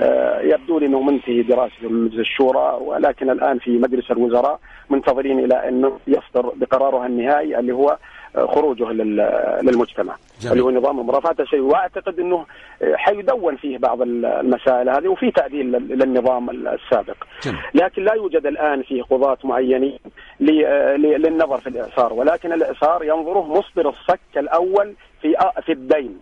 [0.00, 5.38] آه، يبدو لي إنه منتهي دراسته من مجلس الشورى ولكن الآن في مجلس الوزراء منتظرين
[5.38, 7.98] إلى انه يصدر بقرارها النهائي اللي هو
[8.36, 10.52] خروجه لل- للمجتمع جميل.
[10.52, 12.46] اللي هو نظام المرافعه الشيء واعتقد إنه
[12.94, 17.58] حيدون فيه بعض ال- المسائل هذه وفي تعديل لل- للنظام السابق جميل.
[17.74, 19.98] لكن لا يوجد الآن في قضاة معينين
[20.40, 25.34] للنظر في الإعصار ولكن الإعصار ينظره مصدر الصك الأول في
[25.66, 26.20] في الدين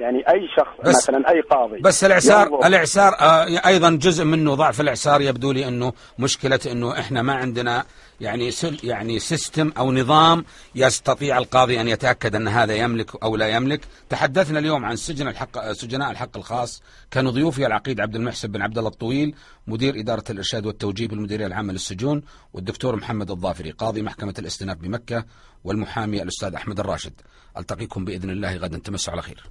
[0.00, 4.54] يعني أي شخص بس- مثلا أي قاضي بس الاعسار ينظر- الإعسار آه أيضا جزء منه
[4.54, 7.84] ضعف الإعسار يبدو لي أنه مشكلة أنه إحنا ما عندنا
[8.20, 10.44] يعني سل يعني سيستم أو نظام
[10.74, 13.80] يستطيع القاضي أن يتأكد أن هذا يملك أو لا يملك.
[14.08, 16.82] تحدثنا اليوم عن سجن الحق سجناء الحق الخاص.
[17.10, 19.34] كانوا ضيوفي العقيد عبد المحسن بن عبد الله الطويل
[19.66, 22.22] مدير إدارة الإرشاد والتوجيه بالمديريه العامة للسجون
[22.54, 25.24] والدكتور محمد الظافري قاضي محكمة الاستئناف بمكة
[25.64, 27.12] والمحامي الأستاذ أحمد الراشد.
[27.58, 28.78] ألتقيكم بإذن الله غدا.
[28.78, 29.44] تمسوا على خير.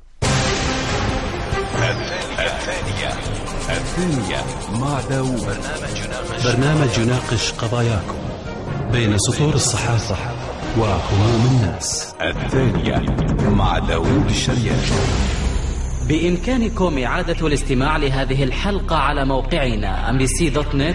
[2.40, 3.10] الثانية
[3.70, 4.40] الثانية
[4.82, 5.58] مع داوود
[6.46, 8.16] برنامج يناقش قضاياكم
[8.92, 10.16] بين سطور الصحافة
[10.78, 12.16] وهموم الناس.
[12.22, 13.04] الثانية
[13.50, 14.82] مع داوود الشريان.
[16.08, 20.90] بإمكانكم إعادة الاستماع لهذه الحلقة على موقعنا mbc.net/داود